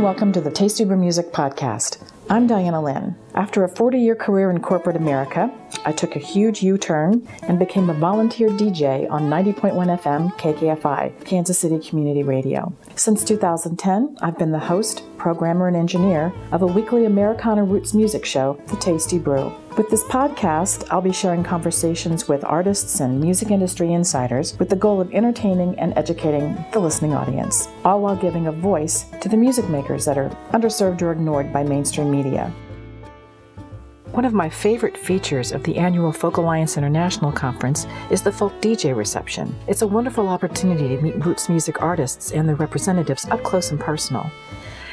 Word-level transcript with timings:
welcome 0.00 0.32
to 0.32 0.40
the 0.40 0.50
Tasty 0.50 0.82
Brew 0.82 0.96
Music 0.96 1.30
Podcast. 1.30 1.98
I'm 2.30 2.46
Diana 2.46 2.80
Lynn. 2.80 3.16
After 3.34 3.64
a 3.64 3.68
40 3.68 3.98
year 3.98 4.14
career 4.14 4.50
in 4.50 4.60
corporate 4.60 4.94
America, 4.94 5.52
I 5.84 5.90
took 5.90 6.14
a 6.14 6.20
huge 6.20 6.62
U 6.62 6.78
turn 6.78 7.26
and 7.42 7.58
became 7.58 7.90
a 7.90 7.94
volunteer 7.94 8.48
DJ 8.50 9.10
on 9.10 9.28
90.1 9.28 9.72
FM 10.00 10.32
KKFI, 10.38 11.24
Kansas 11.24 11.58
City 11.58 11.80
Community 11.80 12.22
Radio. 12.22 12.72
Since 12.94 13.24
2010, 13.24 14.16
I've 14.20 14.38
been 14.38 14.52
the 14.52 14.60
host, 14.60 15.02
programmer, 15.16 15.66
and 15.66 15.76
engineer 15.76 16.32
of 16.52 16.62
a 16.62 16.66
weekly 16.66 17.04
Americana 17.04 17.64
roots 17.64 17.94
music 17.94 18.24
show, 18.24 18.60
The 18.68 18.76
Tasty 18.76 19.18
Brew. 19.18 19.52
With 19.76 19.88
this 19.88 20.02
podcast, 20.04 20.88
I'll 20.90 21.00
be 21.00 21.12
sharing 21.12 21.44
conversations 21.44 22.26
with 22.28 22.44
artists 22.44 22.98
and 22.98 23.20
music 23.20 23.52
industry 23.52 23.92
insiders 23.92 24.58
with 24.58 24.68
the 24.68 24.76
goal 24.76 25.00
of 25.00 25.14
entertaining 25.14 25.78
and 25.78 25.96
educating 25.96 26.62
the 26.72 26.80
listening 26.80 27.14
audience, 27.14 27.68
all 27.84 28.00
while 28.00 28.16
giving 28.16 28.48
a 28.48 28.52
voice 28.52 29.04
to 29.20 29.28
the 29.28 29.36
music 29.36 29.68
makers 29.68 30.04
that 30.06 30.18
are 30.18 30.28
underserved 30.52 31.02
or 31.02 31.12
ignored 31.12 31.52
by 31.52 31.62
mainstream 31.62 32.10
media. 32.22 32.52
One 34.12 34.24
of 34.24 34.34
my 34.34 34.50
favorite 34.50 34.98
features 34.98 35.52
of 35.52 35.62
the 35.62 35.76
annual 35.76 36.12
Folk 36.12 36.36
Alliance 36.36 36.76
International 36.76 37.30
Conference 37.30 37.86
is 38.10 38.22
the 38.22 38.32
Folk 38.32 38.52
DJ 38.60 38.94
reception. 38.94 39.54
It's 39.68 39.82
a 39.82 39.86
wonderful 39.86 40.28
opportunity 40.28 40.88
to 40.88 41.00
meet 41.00 41.24
roots 41.24 41.48
music 41.48 41.80
artists 41.80 42.32
and 42.32 42.48
their 42.48 42.56
representatives 42.56 43.26
up 43.30 43.42
close 43.44 43.70
and 43.70 43.78
personal. 43.78 44.28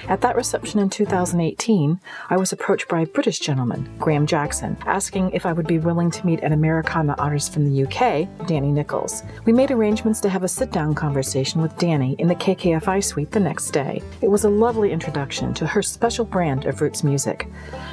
At 0.10 0.22
that 0.22 0.38
reception 0.38 0.80
in 0.80 0.90
2018, 0.90 2.00
I 2.30 2.38
was 2.38 2.54
approached 2.54 2.88
by 2.88 3.02
a 3.02 3.06
British 3.06 3.40
gentleman, 3.40 3.90
Graham 4.00 4.26
Jackson, 4.26 4.78
asking 4.86 5.32
if 5.32 5.46
I 5.46 5.52
would 5.52 5.68
be 5.68 5.80
willing 5.80 6.10
to 6.12 6.26
meet 6.26 6.40
an 6.44 6.54
Americana 6.54 7.14
artist 7.18 7.52
from 7.52 7.70
the 7.70 7.84
UK, 7.84 8.30
Danni 8.48 8.72
Nicholls. 8.72 9.24
We 9.44 9.52
made 9.52 9.70
arrangements 9.70 10.22
to 10.22 10.30
have 10.30 10.44
a 10.44 10.48
sit 10.48 10.72
down 10.72 10.96
conversation 10.96 11.62
with 11.62 11.76
Danni 11.76 12.18
in 12.20 12.30
the 12.30 12.36
KKFI 12.36 13.04
suite 13.04 13.32
the 13.32 13.42
next 13.42 13.72
day. 13.72 14.02
It 14.22 14.30
was 14.30 14.46
a 14.46 14.50
lovely 14.50 14.94
introduction 14.94 15.54
to 15.56 15.68
her 15.68 15.82
special 15.82 16.24
brand 16.24 16.66
of 16.66 16.80
roots 16.80 17.04
music 17.04 17.50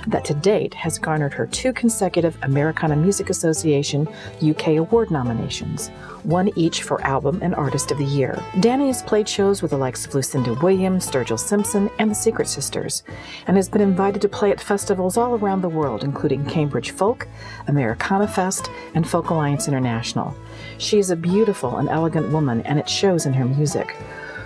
that 0.06 0.24
to 0.26 0.34
date 0.34 0.74
has 0.74 1.00
garnered 1.00 1.34
her 1.34 1.48
two 1.48 1.72
consecutive 1.72 2.38
Americana 2.42 2.94
Music 2.94 3.28
Association 3.28 4.06
UK 4.40 4.76
award 4.76 5.10
nominations 5.10 5.90
one 6.24 6.50
each 6.56 6.82
for 6.82 7.00
Album 7.02 7.38
and 7.42 7.54
Artist 7.54 7.90
of 7.90 7.98
the 7.98 8.04
Year. 8.04 8.34
Danni 8.54 8.88
has 8.88 9.02
played 9.02 9.28
shows 9.28 9.62
with 9.62 9.70
the 9.70 9.76
likes 9.76 10.06
of 10.06 10.14
Lucinda 10.14 10.54
Williams, 10.54 11.08
Sturgill 11.08 11.38
Simpson, 11.38 11.90
and 11.98 12.03
the 12.08 12.14
Secret 12.14 12.48
Sisters, 12.48 13.02
and 13.46 13.56
has 13.56 13.68
been 13.68 13.80
invited 13.80 14.22
to 14.22 14.28
play 14.28 14.50
at 14.50 14.60
festivals 14.60 15.16
all 15.16 15.34
around 15.34 15.62
the 15.62 15.68
world, 15.68 16.04
including 16.04 16.44
Cambridge 16.46 16.90
Folk, 16.90 17.28
Americana 17.66 18.28
Fest, 18.28 18.70
and 18.94 19.08
Folk 19.08 19.30
Alliance 19.30 19.68
International. 19.68 20.36
She 20.78 20.98
is 20.98 21.10
a 21.10 21.16
beautiful 21.16 21.76
and 21.76 21.88
elegant 21.88 22.30
woman, 22.30 22.62
and 22.62 22.78
it 22.78 22.88
shows 22.88 23.26
in 23.26 23.32
her 23.34 23.44
music. 23.44 23.96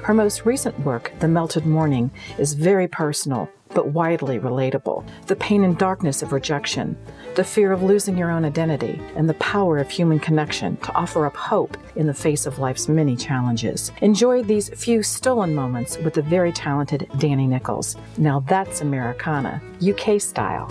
Her 0.02 0.14
most 0.14 0.46
recent 0.46 0.78
work, 0.80 1.12
The 1.18 1.28
Melted 1.28 1.66
Morning, 1.66 2.10
is 2.38 2.54
very 2.54 2.88
personal 2.88 3.50
but 3.74 3.88
widely 3.88 4.38
relatable. 4.38 5.06
The 5.26 5.36
pain 5.36 5.64
and 5.64 5.76
darkness 5.76 6.22
of 6.22 6.32
rejection, 6.32 6.96
the 7.38 7.44
fear 7.44 7.70
of 7.70 7.84
losing 7.84 8.18
your 8.18 8.32
own 8.32 8.44
identity, 8.44 9.00
and 9.14 9.28
the 9.28 9.34
power 9.34 9.78
of 9.78 9.88
human 9.88 10.18
connection 10.18 10.76
to 10.78 10.92
offer 10.94 11.24
up 11.24 11.36
hope 11.36 11.76
in 11.94 12.04
the 12.04 12.12
face 12.12 12.46
of 12.46 12.58
life's 12.58 12.88
many 12.88 13.14
challenges. 13.14 13.92
Enjoy 14.02 14.42
these 14.42 14.70
few 14.70 15.04
stolen 15.04 15.54
moments 15.54 15.96
with 15.98 16.14
the 16.14 16.22
very 16.22 16.50
talented 16.50 17.08
Danni 17.12 17.46
Nicholls. 17.46 17.94
Now 18.16 18.40
that's 18.40 18.80
Americana, 18.80 19.62
UK 19.80 20.20
style. 20.20 20.66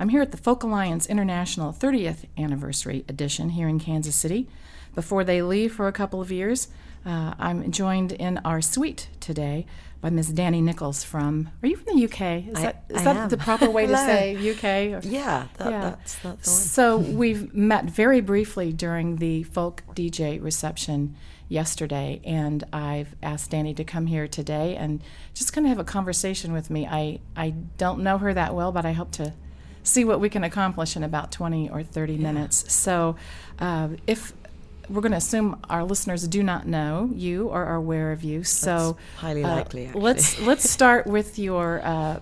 I'm 0.00 0.08
here 0.08 0.22
at 0.22 0.30
the 0.30 0.38
Folk 0.38 0.62
Alliance 0.62 1.06
International 1.08 1.70
30th 1.70 2.24
Anniversary 2.38 3.04
Edition 3.10 3.50
here 3.50 3.68
in 3.68 3.78
Kansas 3.78 4.16
City 4.16 4.48
before 4.94 5.22
they 5.22 5.42
leave 5.42 5.74
for 5.74 5.86
a 5.86 5.92
couple 5.92 6.22
of 6.22 6.32
years. 6.32 6.68
Uh, 7.04 7.34
I'm 7.38 7.70
joined 7.72 8.12
in 8.12 8.38
our 8.44 8.60
suite 8.62 9.08
today 9.20 9.66
by 10.00 10.10
Ms. 10.10 10.32
Danni 10.32 10.62
Nicholls 10.62 11.02
from. 11.04 11.50
Are 11.62 11.66
you 11.68 11.76
from 11.76 11.96
the 11.96 12.04
UK? 12.04 12.48
Is 12.48 12.54
I, 12.56 12.62
that 12.62 12.84
is 12.88 13.04
that 13.04 13.30
the 13.30 13.36
proper 13.36 13.68
way 13.70 13.86
to 13.86 13.96
say 13.96 14.34
UK? 14.36 14.64
Or- 15.04 15.08
Yeah, 15.08 15.46
that, 15.58 15.70
Yeah. 15.70 15.80
that's 15.80 16.14
that's 16.16 16.74
the 16.74 16.82
one. 16.82 17.02
So 17.04 17.12
we've 17.16 17.52
met 17.54 17.86
very 17.86 18.20
briefly 18.20 18.72
during 18.72 19.16
the 19.16 19.42
folk 19.44 19.82
DJ 19.94 20.40
reception 20.42 21.16
yesterday, 21.48 22.20
and 22.24 22.64
I've 22.72 23.14
asked 23.22 23.50
Danni 23.50 23.74
to 23.76 23.84
come 23.84 24.06
here 24.06 24.26
today 24.28 24.76
and 24.76 25.02
just 25.34 25.52
kind 25.52 25.66
of 25.66 25.68
have 25.70 25.78
a 25.80 25.84
conversation 25.84 26.52
with 26.52 26.70
me. 26.70 26.86
I 26.86 27.18
I 27.36 27.50
don't 27.78 28.02
know 28.02 28.18
her 28.18 28.32
that 28.32 28.54
well, 28.54 28.70
but 28.72 28.84
I 28.86 28.92
hope 28.92 29.10
to 29.12 29.34
see 29.84 30.04
what 30.04 30.20
we 30.20 30.28
can 30.28 30.44
accomplish 30.44 30.94
in 30.96 31.02
about 31.02 31.32
20 31.32 31.68
or 31.68 31.82
30 31.82 32.16
minutes. 32.16 32.72
So 32.72 33.16
uh, 33.58 33.88
if 34.06 34.32
we're 34.88 35.00
going 35.00 35.12
to 35.12 35.18
assume 35.18 35.60
our 35.70 35.84
listeners 35.84 36.26
do 36.28 36.42
not 36.42 36.66
know 36.66 37.10
you 37.14 37.48
or 37.48 37.64
are 37.64 37.76
aware 37.76 38.12
of 38.12 38.22
you. 38.24 38.44
So 38.44 38.96
That's 38.98 39.20
highly 39.20 39.44
uh, 39.44 39.54
likely, 39.56 39.86
actually. 39.86 40.00
let's 40.02 40.40
let's 40.50 40.68
start 40.68 41.06
with 41.06 41.38
your 41.38 41.80
uh, 41.84 42.20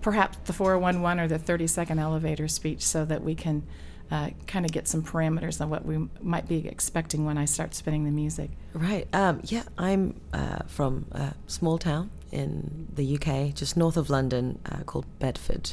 perhaps 0.00 0.38
the 0.44 0.52
411 0.52 1.20
or 1.24 1.28
the 1.28 1.38
30 1.38 1.66
second 1.66 1.98
elevator 1.98 2.48
speech 2.48 2.82
so 2.82 3.04
that 3.04 3.22
we 3.22 3.34
can 3.34 3.64
uh, 4.10 4.30
kind 4.46 4.64
of 4.64 4.70
get 4.70 4.86
some 4.86 5.02
parameters 5.02 5.60
on 5.60 5.68
what 5.68 5.84
we 5.84 6.08
might 6.22 6.46
be 6.48 6.68
expecting 6.68 7.24
when 7.24 7.36
I 7.36 7.44
start 7.44 7.74
spinning 7.74 8.04
the 8.04 8.12
music. 8.12 8.50
Right. 8.72 9.08
Um, 9.12 9.40
yeah, 9.44 9.64
I'm 9.76 10.20
uh, 10.32 10.60
from 10.68 11.06
a 11.10 11.34
small 11.48 11.76
town 11.78 12.10
in 12.30 12.86
the 12.94 13.16
UK, 13.16 13.52
just 13.54 13.76
north 13.76 13.96
of 13.96 14.08
London, 14.08 14.60
uh, 14.70 14.84
called 14.84 15.06
Bedford, 15.18 15.72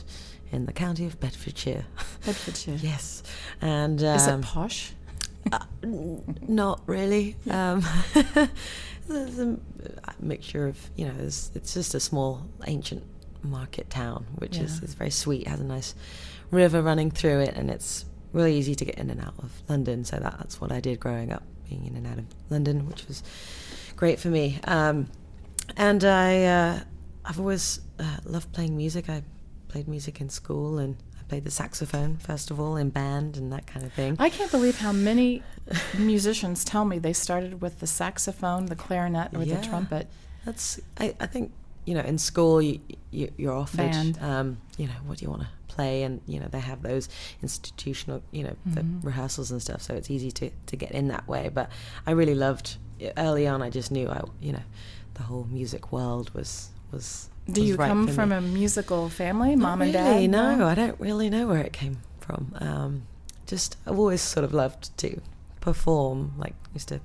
in 0.52 0.66
the 0.66 0.74
county 0.74 1.06
of 1.06 1.20
Bedfordshire. 1.20 1.86
Bedfordshire. 2.26 2.78
yes. 2.82 3.22
And 3.62 4.02
um, 4.04 4.16
Is 4.16 4.26
it 4.28 4.42
posh? 4.42 4.94
Uh, 5.52 5.59
n- 5.84 6.38
not 6.48 6.81
really. 6.88 7.36
Um, 7.50 7.84
there's 9.08 9.40
a 9.40 9.58
mixture 10.20 10.68
of, 10.68 10.78
you 10.96 11.06
know, 11.06 11.14
it's, 11.20 11.52
it's 11.56 11.74
just 11.74 11.94
a 11.94 12.00
small 12.00 12.46
ancient 12.66 13.04
market 13.44 13.90
town, 13.90 14.26
which 14.36 14.58
is, 14.58 14.80
Yeah. 14.80 14.86
is 14.86 14.94
very 14.94 15.09
sweet. 15.09 15.48
has 15.48 15.59
a 15.59 15.64
nice 15.66 15.94
river 16.52 16.82
running 16.82 17.12
through 17.12 17.40
it, 17.42 17.56
and 17.56 17.70
it's 17.70 18.06
really 18.32 18.56
easy 18.56 18.76
to 18.76 18.86
get 18.86 18.96
in 18.96 19.09
and 19.09 19.20
out 19.22 19.34
of 19.40 19.52
London. 19.68 20.06
So 20.06 20.18
that, 20.18 20.36
that's 20.38 20.62
what 20.62 20.72
I 20.72 20.80
did 20.80 21.00
growing 21.00 21.32
up, 21.32 21.44
being 21.70 21.86
in 21.86 21.96
and 21.98 22.08
out 22.08 22.18
of 22.20 22.26
London, 22.50 22.88
which 22.88 23.08
was 23.08 23.24
great 23.96 24.20
for 24.20 24.30
me. 24.30 24.59
Um, 24.66 25.08
and 25.78 26.03
I, 26.03 26.44
uh, 26.46 26.80
I've 27.26 27.40
always 27.40 27.80
uh, 28.00 28.18
loved 28.26 28.52
playing 28.53 28.76
music. 28.78 29.09
I 29.09 29.24
played 29.68 29.88
music 29.88 30.22
in 30.22 30.30
school, 30.30 30.78
and 30.78 30.96
played 31.34 31.44
the 31.46 31.50
saxophone 31.52 32.16
first 32.18 32.52
of 32.52 32.60
all 32.60 32.76
in 32.78 32.92
band 32.92 33.38
and 33.38 33.52
that 33.52 33.66
kind 33.66 33.84
of 33.84 33.92
thing. 33.94 34.16
I 34.20 34.30
can't 34.30 34.52
believe 34.52 34.78
how 34.78 34.92
many 34.92 35.42
musicians 35.98 36.64
tell 36.64 36.86
me 36.86 37.00
they 37.00 37.14
started 37.14 37.60
with 37.60 37.80
the 37.80 37.88
saxophone, 37.88 38.68
the 38.68 38.76
clarinet, 38.76 39.34
or 39.34 39.44
Yeah. 39.44 39.56
the 39.60 39.66
trumpet. 39.66 40.08
That's 40.46 40.80
I, 41.00 41.16
I 41.20 41.26
think 41.26 41.52
you 41.86 41.96
know 41.96 42.02
in 42.02 42.20
school 42.20 42.62
you, 42.62 42.80
you 43.10 43.32
you're 43.36 43.54
offered 43.56 43.78
Band. 43.92 44.20
um, 44.22 44.58
you 44.78 44.86
know 44.86 44.94
what 45.08 45.18
do 45.18 45.26
you 45.26 45.32
want 45.32 45.42
to 45.42 45.48
play 45.68 46.04
and 46.04 46.22
you 46.28 46.40
know 46.40 46.48
they 46.52 46.60
have 46.60 46.84
those 46.84 47.10
institutional 47.42 48.22
you 48.32 48.44
know 48.44 48.56
Mm-hmm. 48.70 49.02
rehearsals 49.02 49.50
and 49.52 49.60
stuff 49.60 49.82
so 49.82 49.96
it's 49.96 50.12
easy 50.12 50.32
to 50.40 50.52
to 50.68 50.76
get 50.76 50.92
in 50.92 51.08
that 51.08 51.28
way 51.28 51.50
but 51.52 51.68
I 52.06 52.12
really 52.12 52.36
loved 52.36 52.78
early 53.18 53.48
on 53.48 53.64
I 53.64 53.70
just 53.72 53.90
knew 53.92 54.08
I 54.08 54.22
you 54.40 54.52
know 54.54 54.66
the 55.16 55.24
whole 55.24 55.46
music 55.50 55.92
world 55.92 56.30
was 56.36 56.70
was 56.92 57.30
Do 57.52 57.62
you 57.62 57.76
right 57.76 57.88
come 57.88 58.08
from 58.08 58.30
me. 58.30 58.36
a 58.38 58.42
musical 58.42 59.09
family, 59.09 59.56
Not 59.56 59.64
mom 59.64 59.81
and 59.81 59.94
really, 59.94 60.28
dad? 60.28 60.31
No, 60.31 60.66
I 60.68 60.76
don't 60.76 61.00
really 61.00 61.30
know 61.30 61.48
where 61.48 61.59
it 61.62 61.74
came 61.74 61.98
from. 62.20 62.56
Um, 62.59 63.04
just 63.48 63.76
I've 63.86 64.00
always 64.00 64.22
sort 64.22 64.44
of 64.46 64.54
loved 64.54 64.98
to 65.00 65.20
perform. 65.62 66.34
Like 66.38 66.56
used 66.74 66.88
to 66.90 67.02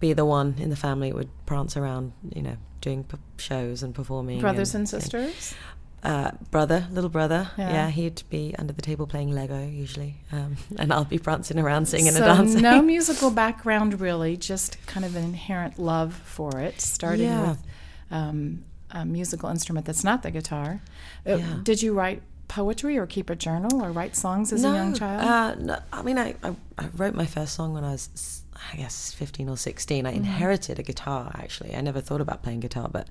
be 0.00 0.12
the 0.12 0.24
one 0.24 0.56
in 0.58 0.70
the 0.70 0.76
family 0.76 1.12
would 1.12 1.30
prance 1.46 1.76
around, 1.76 2.12
you 2.34 2.42
know, 2.42 2.56
doing 2.80 3.04
p- 3.04 3.16
shows 3.38 3.82
and 3.82 3.94
performing. 3.94 4.40
Brothers 4.40 4.74
and 4.74 4.88
sisters? 4.88 5.54
uh, 6.02 6.32
brother, 6.50 6.88
little 6.90 7.08
brother. 7.10 7.50
Yeah. 7.56 7.70
Yeah. 7.72 7.90
he'd 7.90 8.22
be 8.28 8.54
under 8.58 8.72
the 8.72 8.82
table 8.82 9.06
playing 9.06 9.30
Lego 9.32 9.64
usually, 9.66 10.16
um, 10.32 10.56
and 10.78 10.92
I'll 10.92 11.04
be 11.04 11.18
prancing 11.18 11.58
around 11.58 11.86
singing 11.86 12.12
so 12.12 12.24
and 12.24 12.38
dancing. 12.38 12.62
no 12.62 12.82
musical 12.94 13.30
background 13.30 14.00
really, 14.00 14.36
just 14.36 14.84
kind 14.86 15.06
of 15.06 15.14
an 15.16 15.22
inherent 15.24 15.78
love 15.78 16.12
for 16.24 16.58
it, 16.58 16.80
starting 16.80 17.26
Yeah. 17.26 17.50
with 17.50 17.62
um, 18.10 18.64
a 18.92 19.04
musical 19.04 19.48
instrument 19.48 19.86
that's 19.86 20.04
not 20.04 20.22
the 20.22 20.30
guitar. 20.30 20.80
Uh, 21.26 21.36
Yeah. 21.36 21.58
Did 21.62 21.82
you 21.82 21.92
write 21.94 22.22
poetry 22.48 22.98
or 22.98 23.06
keep 23.06 23.30
a 23.30 23.34
journal 23.36 23.82
or 23.82 23.90
write 23.92 24.14
songs 24.14 24.52
as 24.52 24.62
a 24.64 24.68
young 24.68 24.94
child? 24.94 25.22
Uh, 25.22 25.54
no, 25.64 25.78
I 25.92 26.02
mean, 26.02 26.18
I, 26.18 26.34
I, 26.42 26.54
I 26.78 26.88
wrote 26.96 27.14
my 27.14 27.24
first 27.26 27.54
song 27.54 27.72
when 27.72 27.82
I 27.84 27.92
was, 27.92 28.42
I 28.72 28.76
guess, 28.76 29.12
15 29.14 29.48
or 29.48 29.56
16. 29.56 30.04
I 30.06 30.10
Mm-hmm. 30.10 30.18
inherited 30.18 30.78
a 30.78 30.82
guitar, 30.82 31.32
actually. 31.34 31.74
I 31.74 31.80
never 31.80 32.00
thought 32.02 32.20
about 32.20 32.42
playing 32.42 32.60
guitar, 32.60 32.88
but 32.92 33.08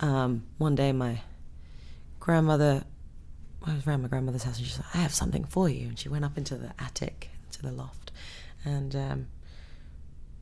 um, 0.00 0.44
one 0.58 0.74
day 0.76 0.92
my 0.92 1.20
grandmother, 2.20 2.84
I 3.66 3.74
was 3.74 3.86
around 3.86 4.02
my 4.02 4.08
grandmother's 4.08 4.44
house 4.44 4.58
and 4.58 4.66
she 4.66 4.72
said, 4.72 4.84
I 4.94 4.98
have 4.98 5.12
something 5.14 5.44
for 5.44 5.68
you. 5.68 5.88
And 5.88 5.98
she 5.98 6.08
went 6.08 6.24
up 6.24 6.38
into 6.38 6.56
the 6.56 6.72
attic, 6.78 7.30
to 7.52 7.62
the 7.62 7.72
loft, 7.72 8.12
and 8.64 8.94
um, 8.94 9.26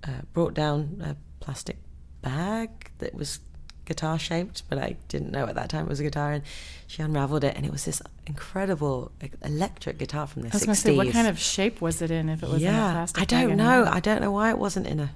uh, 0.05 0.23
brought 0.35 0.53
down 0.55 1.03
a 1.05 1.17
plastic 1.43 1.79
bag 2.23 2.91
that 2.99 3.15
was 3.15 3.41
guitar 3.87 4.19
shaped, 4.19 4.63
but 4.69 4.79
I 4.79 4.97
didn't 5.09 5.31
know 5.33 5.47
at 5.47 5.55
that 5.55 5.71
time 5.71 5.87
it 5.87 5.89
was 5.89 6.01
a 6.01 6.03
guitar. 6.05 6.33
And 6.33 6.43
she 6.87 7.03
unraveled 7.03 7.43
it, 7.45 7.57
and 7.57 7.65
it 7.65 7.73
was 7.73 7.85
this 7.85 8.03
incredible 8.27 9.11
electric 9.45 9.99
guitar 9.99 10.27
from 10.27 10.43
the 10.43 10.49
I 10.49 10.51
was 10.53 10.63
60s. 10.63 10.67
going 10.67 10.77
to 10.77 10.81
say, 10.83 10.97
what 10.97 11.11
kind 11.11 11.27
of 11.27 11.39
shape 11.39 11.81
was 11.81 12.03
it 12.03 12.11
in 12.11 12.29
if 12.29 12.43
it 12.43 12.49
was 12.49 12.63
in 12.63 12.69
a 12.69 12.73
yeah, 12.73 12.93
plastic 12.93 13.23
I 13.23 13.25
don't 13.25 13.57
know. 13.57 13.85
I 13.91 14.01
don't 14.01 14.21
know 14.21 14.31
why 14.31 14.51
it 14.51 14.59
wasn't 14.59 14.87
in 14.87 15.01
a, 15.01 15.11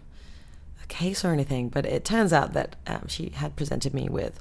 a 0.82 0.87
case 0.88 1.25
or 1.25 1.28
anything, 1.32 1.69
but 1.69 1.84
it 1.87 2.05
turns 2.05 2.32
out 2.32 2.55
that 2.55 2.76
um, 2.87 3.06
she 3.08 3.28
had 3.31 3.55
presented 3.56 3.93
me 3.94 4.08
with 4.08 4.40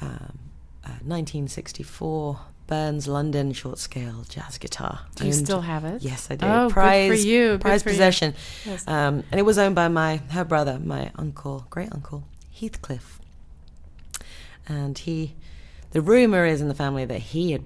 um, 0.00 0.38
a 0.84 0.98
1964 1.04 2.40
Burns 2.66 3.08
London 3.08 3.52
short 3.54 3.78
scale 3.78 4.24
jazz 4.28 4.58
guitar. 4.58 5.00
Do 5.14 5.24
you 5.24 5.32
owned- 5.32 5.46
still 5.46 5.62
have 5.62 5.84
it? 5.84 6.02
Yes, 6.02 6.28
I 6.30 6.36
do. 6.36 6.44
Oh, 6.46 6.68
prize, 6.70 7.10
good 7.10 7.18
for 7.18 7.26
you. 7.26 7.58
Prize 7.58 7.82
for 7.82 7.88
you. 7.88 7.94
possession. 7.94 8.34
Yes. 8.66 8.86
Um, 8.86 9.24
and 9.30 9.38
it 9.38 9.44
was 9.44 9.56
owned 9.58 9.74
by 9.74 9.88
my 9.88 10.18
her 10.30 10.44
brother, 10.44 10.78
my 10.78 11.10
uncle, 11.16 11.66
great 11.70 11.90
uncle 11.92 12.24
Heathcliff. 12.52 13.18
And 14.68 14.98
he, 14.98 15.34
the 15.92 16.00
rumor 16.02 16.44
is 16.44 16.60
in 16.60 16.68
the 16.68 16.74
family 16.74 17.04
that 17.06 17.20
he 17.20 17.52
had 17.52 17.64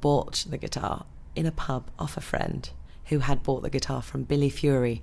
bought 0.00 0.44
the 0.48 0.58
guitar 0.58 1.04
in 1.34 1.46
a 1.46 1.52
pub 1.52 1.90
off 1.98 2.16
a 2.16 2.20
friend 2.20 2.68
who 3.06 3.20
had 3.20 3.42
bought 3.42 3.62
the 3.62 3.70
guitar 3.70 4.02
from 4.02 4.24
Billy 4.24 4.50
Fury, 4.50 5.02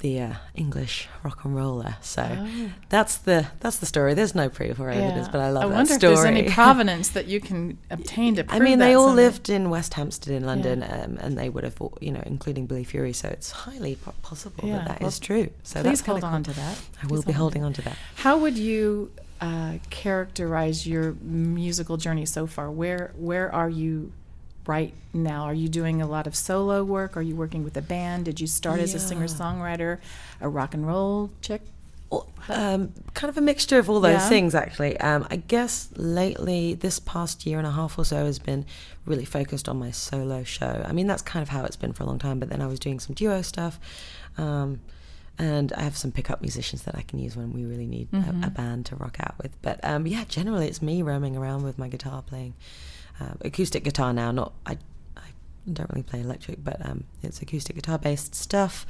the 0.00 0.18
uh, 0.20 0.32
English 0.54 1.08
rock 1.22 1.44
and 1.44 1.54
roller. 1.54 1.96
So 2.00 2.22
Oh. 2.40 2.70
that's 2.88 3.16
the 3.18 3.48
that's 3.60 3.76
the 3.78 3.84
story. 3.86 4.14
There's 4.14 4.34
no 4.34 4.48
proof 4.48 4.80
or 4.80 4.88
evidence, 4.88 5.28
but 5.28 5.40
I 5.42 5.50
love 5.50 5.64
I 5.64 5.68
that 5.68 5.74
wonder 5.74 5.94
story. 5.94 6.12
if 6.14 6.18
there's 6.20 6.26
any 6.26 6.48
provenance 6.50 7.10
that 7.10 7.26
you 7.26 7.38
can 7.40 7.76
obtain 7.90 8.34
to 8.36 8.44
prove 8.44 8.60
I 8.60 8.64
mean, 8.64 8.78
they 8.78 8.94
all 8.94 9.12
lived 9.12 9.50
in 9.50 9.68
West 9.68 9.92
Hampstead 9.94 10.32
in 10.34 10.44
London, 10.46 10.82
um, 10.82 11.18
and 11.20 11.36
they 11.36 11.50
would 11.50 11.64
have, 11.64 11.76
you 12.00 12.12
know, 12.12 12.22
including 12.24 12.64
Billy 12.66 12.84
Fury. 12.84 13.12
So 13.12 13.28
it's 13.28 13.50
highly 13.50 13.96
possible 14.22 14.66
Yeah, 14.66 14.76
that 14.78 14.88
that 14.88 15.00
well, 15.00 15.08
is 15.08 15.18
true. 15.18 15.50
So 15.64 15.82
Please 15.82 16.00
hold 16.00 16.22
kinda 16.22 16.34
on 16.34 16.44
cool. 16.44 16.54
to 16.54 16.60
that. 16.60 16.78
I 17.02 17.06
will 17.06 17.16
Please 17.18 17.24
be 17.26 17.32
hold 17.32 17.52
holding 17.52 17.64
on 17.64 17.72
to 17.74 17.82
that. 17.82 17.96
How 18.16 18.38
would 18.38 18.56
you 18.56 19.12
uh, 19.40 19.74
characterize 19.90 20.86
your 20.86 21.12
musical 21.22 21.96
journey 21.96 22.26
so 22.26 22.46
far? 22.46 22.70
Where 22.70 23.12
where 23.16 23.52
are 23.54 23.70
you 23.70 24.12
right 24.66 24.92
now? 25.14 25.44
Are 25.44 25.54
you 25.54 25.68
doing 25.68 26.02
a 26.02 26.06
lot 26.06 26.26
of 26.26 26.36
solo 26.36 26.84
work? 26.84 27.16
Are 27.16 27.22
you 27.22 27.34
working 27.34 27.64
with 27.64 27.76
a 27.76 27.82
band? 27.82 28.26
Did 28.26 28.40
you 28.40 28.46
start 28.46 28.80
as 28.80 28.94
a 28.94 29.00
singer 29.00 29.26
songwriter, 29.26 29.98
a 30.40 30.48
rock 30.48 30.74
and 30.74 30.86
roll 30.86 31.30
chick? 31.40 31.62
Um, 32.48 32.92
kind 33.14 33.28
of 33.30 33.38
a 33.38 33.40
mixture 33.40 33.78
of 33.78 33.88
all 33.88 34.00
those 34.00 34.14
Yeah. 34.14 34.28
things, 34.28 34.52
actually. 34.54 34.98
Um, 34.98 35.26
I 35.30 35.36
guess 35.36 35.88
lately, 35.94 36.74
this 36.74 36.98
past 36.98 37.46
year 37.46 37.56
and 37.58 37.66
a 37.66 37.70
half 37.70 37.96
or 37.98 38.04
so, 38.04 38.24
has 38.26 38.40
been 38.40 38.66
really 39.06 39.24
focused 39.24 39.68
on 39.68 39.78
my 39.78 39.92
solo 39.92 40.42
show. 40.42 40.84
I 40.86 40.90
mean, 40.92 41.06
that's 41.06 41.22
kind 41.22 41.40
of 41.42 41.50
how 41.50 41.64
it's 41.64 41.76
been 41.76 41.92
for 41.92 42.02
a 42.02 42.06
long 42.06 42.18
time. 42.18 42.40
But 42.40 42.48
then 42.48 42.60
I 42.60 42.66
was 42.66 42.80
doing 42.80 42.98
some 42.98 43.14
duo 43.14 43.42
stuff, 43.42 43.78
um, 44.38 44.80
and 45.48 45.72
I 45.72 45.82
have 45.82 45.96
some 45.96 46.12
pickup 46.12 46.40
musicians 46.42 46.82
that 46.82 46.94
I 46.96 47.02
can 47.02 47.18
use 47.18 47.34
when 47.36 47.52
we 47.52 47.64
really 47.64 47.86
need 47.86 48.10
Mhm. 48.12 48.42
a, 48.44 48.46
a 48.48 48.50
band 48.50 48.86
to 48.86 48.96
rock 48.96 49.16
out 49.20 49.34
with. 49.42 49.52
But 49.62 49.80
um, 49.82 50.06
yeah, 50.06 50.24
generally, 50.28 50.66
it's 50.68 50.82
me 50.82 51.02
roaming 51.02 51.34
around 51.36 51.62
with 51.62 51.78
my 51.78 51.88
guitar 51.88 52.20
playing 52.22 52.54
uh, 53.20 53.34
acoustic 53.40 53.82
guitar 53.84 54.12
now. 54.12 54.30
Not 54.32 54.52
I, 54.66 54.76
I 55.16 55.28
don't 55.72 55.90
really 55.90 56.02
play 56.02 56.20
electric, 56.20 56.62
but 56.62 56.84
um, 56.88 57.04
it's 57.22 57.40
acoustic 57.42 57.74
guitar 57.76 57.98
based 57.98 58.34
stuff. 58.34 58.86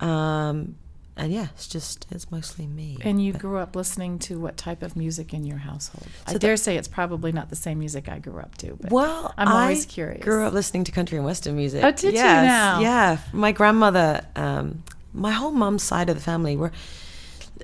Um, 0.00 0.76
and 1.16 1.32
yeah, 1.32 1.48
it's 1.54 1.66
just 1.66 2.06
it's 2.10 2.30
mostly 2.30 2.66
me. 2.66 2.96
And 3.00 3.20
you 3.24 3.32
But- 3.32 3.40
grew 3.40 3.58
up 3.58 3.74
listening 3.74 4.18
to 4.20 4.38
what 4.38 4.56
type 4.56 4.82
of 4.84 4.94
music 4.94 5.34
in 5.34 5.44
your 5.44 5.58
household? 5.58 6.06
I 6.26 6.30
So 6.30 6.32
the- 6.34 6.38
dare 6.46 6.56
say 6.56 6.76
it's 6.76 6.86
probably 6.86 7.32
not 7.32 7.48
the 7.50 7.56
same 7.56 7.78
music 7.80 8.08
I 8.08 8.18
grew 8.20 8.38
up 8.38 8.56
to. 8.58 8.76
But 8.80 8.92
Well, 8.92 9.34
I'm 9.36 9.48
always 9.48 9.84
I 9.84 9.88
curious. 9.88 10.22
Grew 10.24 10.44
up 10.44 10.52
listening 10.52 10.84
to 10.84 10.92
country 10.92 11.16
and 11.18 11.24
western 11.24 11.56
music. 11.56 11.82
Oh, 11.82 11.90
did 11.90 12.14
you 12.14 12.20
now? 12.22 12.80
Yeah, 12.80 13.18
my 13.32 13.50
grandmother, 13.52 14.24
um, 14.36 14.84
my 15.12 15.32
whole 15.32 15.52
mum's 15.52 15.82
side 15.82 16.08
of 16.08 16.16
the 16.16 16.22
family 16.22 16.56
were 16.56 16.72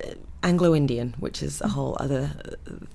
uh, 0.03 0.11
Anglo-Indian, 0.43 1.15
which 1.19 1.41
is 1.41 1.61
a 1.61 1.67
whole 1.69 1.95
other 1.99 2.31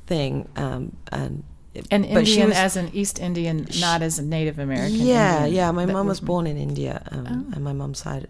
thing. 0.06 0.48
Um, 0.56 0.96
and 1.10 1.42
An 1.90 2.02
but 2.02 2.26
she 2.26 2.34
Indian 2.34 2.48
was- 2.48 2.56
as 2.58 2.76
an 2.76 2.90
East 2.92 3.18
Indian, 3.18 3.66
not 3.80 4.02
as 4.02 4.18
a 4.18 4.22
Native 4.22 4.58
American. 4.58 4.96
Yeah, 4.96 5.38
Indian 5.44 5.54
yeah. 5.54 5.70
My 5.72 5.86
mum 5.86 6.06
was 6.06 6.20
born 6.20 6.46
in 6.46 6.56
India, 6.56 7.02
um, 7.10 7.26
Oh. 7.50 7.54
and 7.54 7.64
my 7.64 7.72
mum's 7.72 7.98
side, 7.98 8.28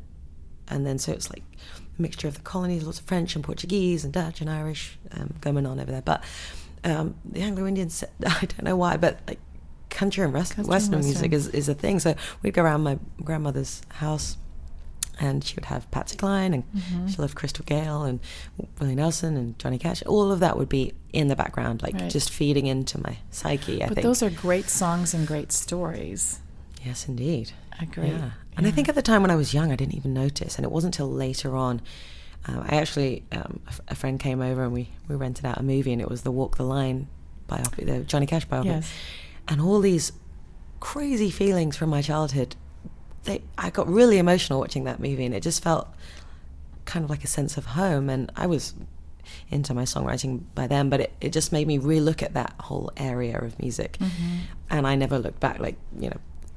and 0.69 0.87
then 0.87 0.99
so 0.99 1.13
it's 1.13 1.31
like 1.31 1.43
a 1.99 2.03
mixture 2.03 2.29
of 2.29 2.35
the 2.35 2.43
colonies, 2.43 2.85
lots 2.85 2.99
of 3.01 3.07
French 3.07 3.35
and 3.35 3.45
Portuguese 3.45 4.05
and 4.05 4.13
Dutch 4.13 4.41
and 4.41 4.49
Irish 4.49 4.99
um, 5.13 5.35
going 5.41 5.67
on 5.67 5.81
over 5.81 5.91
there. 5.91 6.03
But 6.03 6.23
um, 6.85 7.15
the 7.25 7.41
Anglo-Indians, 7.41 8.05
I 8.27 8.41
don't 8.47 8.63
know 8.63 8.77
why, 8.77 8.97
but 8.97 9.21
like 9.27 9.39
country 9.91 10.25
and 10.25 10.33
rest- 10.33 10.55
Country 10.55 10.63
and 10.63 10.69
Western 10.71 11.01
music 11.01 11.33
is, 11.33 11.49
is 11.49 11.69
a 11.69 11.75
thing. 11.75 11.99
So 11.99 12.15
we'd 12.43 12.55
go 12.55 12.63
around 12.63 12.83
my 12.83 12.99
grandmother's 13.23 13.83
house. 13.89 14.37
And 15.23 15.45
she 15.45 15.55
would 15.55 15.67
have 15.67 15.89
Patsy 15.91 16.17
Cline, 16.17 16.55
and 16.55 16.65
Mhm. 16.75 17.11
she 17.11 17.17
loved 17.19 17.35
Crystal 17.35 17.63
Gayle, 17.67 18.03
and 18.05 18.21
Willie 18.81 18.95
Nelson, 18.95 19.37
and 19.37 19.59
Johnny 19.59 19.77
Cash. 19.79 20.03
All 20.07 20.33
of 20.33 20.41
that 20.41 20.57
would 20.57 20.69
be 20.71 20.95
in 21.13 21.29
the 21.29 21.37
background, 21.37 21.83
like 21.83 21.95
Right. 21.95 22.11
just 22.11 22.31
feeding 22.31 22.67
into 22.67 22.99
my 22.99 23.19
psyche. 23.31 23.83
I 23.85 23.89
But 23.89 23.97
think. 23.97 24.05
those 24.07 24.23
are 24.23 24.31
great 24.31 24.71
songs 24.71 25.13
and 25.15 25.27
great 25.27 25.53
stories. 25.53 26.39
yes, 26.83 27.07
indeed. 27.07 27.53
I 27.79 27.85
agree. 27.85 28.09
Yeah. 28.09 28.31
And 28.57 28.67
I 28.67 28.71
think 28.71 28.89
at 28.89 28.95
the 28.95 29.03
time 29.03 29.21
when 29.23 29.31
I 29.31 29.37
was 29.37 29.53
young, 29.55 29.71
I 29.71 29.77
didn't 29.77 29.95
even 29.95 30.13
notice. 30.15 30.57
And 30.57 30.65
it 30.65 30.73
wasn't 30.73 30.95
until 30.97 31.11
later 31.13 31.55
on. 31.57 31.81
Um, 32.47 32.65
I 32.67 32.77
actually, 32.77 33.23
um, 33.33 33.61
a, 33.67 33.69
f- 33.69 33.81
a 33.89 33.95
friend 33.95 34.19
came 34.19 34.41
over 34.41 34.65
and 34.65 34.73
we, 34.73 34.89
we 35.09 35.15
rented 35.17 35.45
out 35.45 35.59
a 35.59 35.63
movie, 35.63 35.93
and 35.93 36.01
it 36.01 36.09
was 36.09 36.23
the 36.23 36.31
Walk 36.31 36.57
the 36.57 36.63
Line 36.65 37.07
biopic, 37.49 37.85
the 37.85 38.01
Johnny 38.01 38.25
Cash 38.27 38.49
biopic. 38.49 38.65
Yes. 38.65 38.89
And 39.49 39.61
all 39.61 39.81
these 39.81 40.13
crazy 40.81 41.31
feelings 41.31 41.77
from 41.77 41.91
my 41.91 42.01
childhood, 42.01 42.57
they, 43.25 43.43
I 43.59 43.71
got 43.71 43.87
really 43.89 44.19
emotional 44.19 44.61
watching 44.61 44.85
that 44.85 45.01
movie, 45.01 45.25
and 45.25 45.35
it 45.35 45.43
just 45.43 45.63
felt 45.63 45.89
kind 46.85 47.05
of 47.05 47.11
like 47.11 47.23
a 47.25 47.29
sense 47.29 47.57
of 47.57 47.67
home. 47.67 48.09
And 48.11 48.33
I 48.37 48.47
was 48.47 48.75
into 49.51 49.75
my 49.75 49.83
songwriting 49.85 50.43
by 50.55 50.67
then, 50.67 50.89
but 50.89 51.01
it, 51.01 51.13
it 51.21 51.33
just 51.33 51.53
made 51.53 51.67
me 51.67 51.79
relook 51.79 52.23
at 52.23 52.35
that 52.35 52.55
whole 52.61 52.91
area 52.97 53.39
of 53.39 53.59
music. 53.61 53.97
Mhm. 54.01 54.41
And 54.71 54.87
I 54.87 54.97
never 54.97 55.19
looked 55.19 55.41
back, 55.41 55.59
like, 55.61 55.77
you 55.99 56.11
know. 56.11 56.17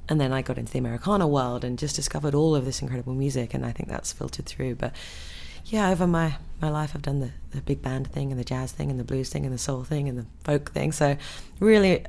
And 0.10 0.20
then 0.20 0.34
I 0.34 0.42
got 0.42 0.58
into 0.58 0.74
the 0.74 0.80
Americana 0.80 1.28
world 1.28 1.64
and 1.64 1.80
just 1.80 1.96
discovered 1.96 2.36
all 2.36 2.56
of 2.56 2.66
this 2.66 2.82
incredible 2.82 3.14
music, 3.14 3.54
and 3.54 3.66
I 3.66 3.72
think 3.72 3.90
that's 3.90 4.12
filtered 4.12 4.46
through. 4.46 4.76
But 4.76 4.94
yeah, 5.66 5.90
over 5.90 6.08
my, 6.08 6.36
my 6.62 6.70
life, 6.70 6.92
I've 6.94 7.02
done 7.02 7.20
the, 7.20 7.32
the 7.52 7.62
big 7.62 7.82
band 7.82 8.08
thing, 8.08 8.32
and 8.32 8.40
the 8.40 8.44
jazz 8.44 8.72
thing, 8.72 8.90
and 8.90 9.00
the 9.00 9.04
blues 9.06 9.30
thing, 9.30 9.46
and 9.46 9.54
the 9.54 9.58
soul 9.60 9.84
thing, 9.84 10.10
and 10.10 10.18
the 10.18 10.26
folk 10.44 10.72
thing. 10.72 10.92
So 10.92 11.16
really, 11.60 12.06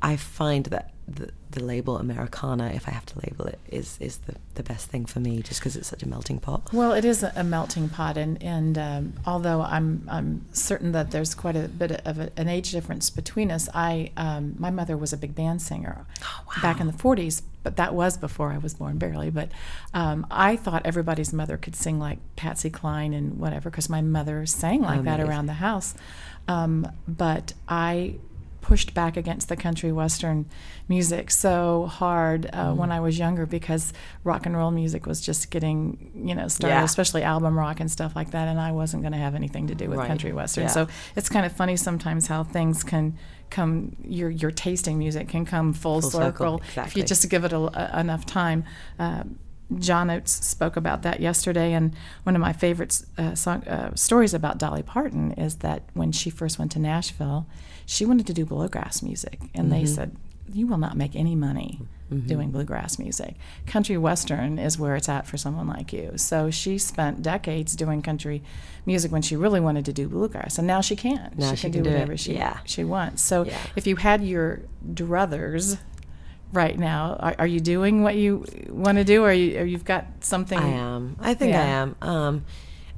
I 0.00 0.16
find 0.16 0.66
that 0.66 0.91
the, 1.08 1.30
the 1.50 1.62
label 1.62 1.98
Americana, 1.98 2.70
if 2.74 2.88
I 2.88 2.92
have 2.92 3.04
to 3.06 3.18
label 3.26 3.46
it, 3.46 3.58
is 3.68 3.98
is 4.00 4.18
the, 4.18 4.36
the 4.54 4.62
best 4.62 4.88
thing 4.88 5.04
for 5.04 5.20
me, 5.20 5.42
just 5.42 5.60
because 5.60 5.76
it's 5.76 5.88
such 5.88 6.02
a 6.02 6.08
melting 6.08 6.38
pot. 6.38 6.72
Well, 6.72 6.92
it 6.92 7.04
is 7.04 7.22
a, 7.22 7.44
melting 7.44 7.88
pot, 7.88 8.16
and 8.16 8.42
and 8.42 8.78
um, 8.78 9.12
although 9.26 9.62
I'm 9.62 10.06
I'm 10.10 10.46
certain 10.52 10.92
that 10.92 11.10
there's 11.10 11.34
quite 11.34 11.56
a 11.56 11.68
bit 11.68 11.92
of 12.06 12.18
a, 12.18 12.30
an 12.36 12.48
age 12.48 12.70
difference 12.70 13.10
between 13.10 13.50
us, 13.50 13.68
I 13.74 14.12
um, 14.16 14.54
my 14.58 14.70
mother 14.70 14.96
was 14.96 15.12
a 15.12 15.16
big 15.16 15.34
band 15.34 15.60
singer 15.60 16.06
back 16.62 16.80
in 16.80 16.86
the 16.86 16.92
'40s, 16.92 17.42
but 17.62 17.76
that 17.76 17.94
was 17.94 18.16
before 18.16 18.52
I 18.52 18.58
was 18.58 18.74
born, 18.74 18.98
barely. 18.98 19.30
But 19.30 19.50
um, 19.92 20.26
I 20.30 20.56
thought 20.56 20.82
everybody's 20.86 21.32
mother 21.32 21.56
could 21.56 21.74
sing 21.74 21.98
like 21.98 22.18
Patsy 22.36 22.70
Cline 22.70 23.12
and 23.12 23.38
whatever, 23.38 23.70
because 23.70 23.88
my 23.88 24.02
mother 24.02 24.46
sang 24.46 24.82
like 24.82 25.02
that 25.02 25.20
around 25.20 25.46
the 25.46 25.54
house. 25.54 25.94
Um, 26.48 26.90
but 27.06 27.52
I 27.68 28.16
pushed 28.62 28.94
back 28.94 29.16
against 29.18 29.48
the 29.48 29.56
country 29.56 29.92
western 29.92 30.46
music 30.88 31.30
so 31.30 31.86
hard 31.86 32.46
uh, 32.52 32.70
Mm. 32.72 32.76
when 32.76 32.92
I 32.92 33.00
was 33.00 33.18
younger 33.18 33.44
because 33.44 33.92
rock 34.24 34.46
and 34.46 34.56
roll 34.56 34.70
music 34.70 35.04
was 35.04 35.20
just 35.20 35.50
getting 35.50 36.10
you 36.14 36.34
know 36.34 36.48
started, 36.48 36.76
Yeah. 36.76 36.84
especially 36.84 37.22
album 37.24 37.58
rock 37.58 37.80
and 37.80 37.90
stuff 37.90 38.16
like 38.16 38.30
that, 38.30 38.48
and 38.48 38.58
I 38.60 38.72
wasn't 38.72 39.02
going 39.02 39.12
to 39.12 39.18
have 39.18 39.34
anything 39.34 39.66
to 39.66 39.74
do 39.74 39.88
with 39.90 39.98
Right. 39.98 40.08
country 40.08 40.32
western. 40.32 40.64
Yeah. 40.64 40.70
So 40.70 40.86
it's 41.16 41.28
kind 41.28 41.44
of 41.44 41.52
funny 41.52 41.76
sometimes 41.76 42.28
how 42.28 42.44
things 42.44 42.82
can 42.84 43.18
come 43.50 43.96
your 44.18 44.30
your 44.30 44.50
tasting 44.50 44.96
music 44.98 45.28
can 45.28 45.44
come 45.44 45.72
full, 45.74 46.00
Full 46.00 46.10
circle, 46.10 46.62
circle, 46.64 46.84
if 46.86 46.96
you 46.96 47.02
just 47.02 47.28
give 47.28 47.44
it 47.44 47.52
a, 47.52 47.58
a- 47.58 48.00
enough 48.00 48.24
time. 48.24 48.64
Uh, 48.98 49.24
John 49.80 50.10
Oates 50.10 50.32
spoke 50.44 50.76
about 50.76 51.02
that 51.02 51.20
yesterday, 51.20 51.72
and 51.72 51.94
one 52.24 52.34
of 52.34 52.40
my 52.40 52.52
favorite 52.52 53.02
uh, 53.18 53.34
song, 53.34 53.62
uh, 53.64 53.94
stories 53.94 54.34
about 54.34 54.58
Dolly 54.58 54.82
Parton 54.82 55.32
is 55.32 55.56
that 55.56 55.82
when 55.94 56.12
she 56.12 56.30
first 56.30 56.58
went 56.58 56.72
to 56.72 56.78
Nashville, 56.78 57.46
she 57.86 58.04
wanted 58.06 58.26
to 58.26 58.32
do 58.32 58.44
bluegrass 58.44 59.02
music, 59.02 59.40
and 59.54 59.72
they 59.72 59.82
Mhm. 59.82 59.88
said, 59.88 60.16
"You 60.52 60.66
will 60.66 60.78
not 60.78 60.96
make 60.96 61.14
any 61.16 61.34
money 61.34 61.80
Mhm. 62.10 62.26
doing 62.26 62.50
bluegrass 62.50 62.98
music. 62.98 63.36
Country 63.66 63.96
western 63.96 64.58
is 64.58 64.78
where 64.78 64.96
it's 64.96 65.08
at 65.08 65.26
for 65.26 65.36
someone 65.36 65.66
like 65.66 65.92
you." 65.92 66.12
So 66.16 66.50
she 66.50 66.78
spent 66.78 67.22
decades 67.22 67.74
doing 67.74 68.02
country 68.02 68.42
music 68.86 69.10
when 69.12 69.22
she 69.22 69.34
really 69.36 69.60
wanted 69.60 69.84
to 69.86 69.92
do 69.92 70.08
bluegrass, 70.08 70.58
and 70.58 70.66
now 70.66 70.80
she 70.80 70.94
can. 70.96 71.32
Now 71.36 71.50
she, 71.50 71.56
she 71.56 71.62
can, 71.62 71.72
can 71.72 71.82
do 71.82 71.84
do 71.84 71.90
it. 71.90 71.92
whatever 71.94 72.16
she 72.16 72.34
Yeah. 72.34 72.58
she 72.64 72.84
wants. 72.84 73.22
So 73.22 73.44
Yeah. 73.44 73.56
if 73.76 73.86
you 73.86 73.96
had 73.96 74.22
your 74.24 74.60
druthers 74.94 75.78
right 76.52 76.78
now, 76.78 77.16
are, 77.20 77.34
are 77.38 77.46
you 77.46 77.60
doing 77.60 78.02
what 78.02 78.14
you 78.16 78.44
want 78.68 78.98
to 78.98 79.04
do, 79.04 79.24
or, 79.24 79.32
you, 79.32 79.58
or 79.58 79.64
you've 79.64 79.84
got 79.84 80.06
something? 80.20 80.58
I 80.58 80.68
am. 80.68 81.16
I 81.20 81.34
think 81.34 81.54
I 81.54 81.60
am. 81.64 81.96
Um, 82.02 82.44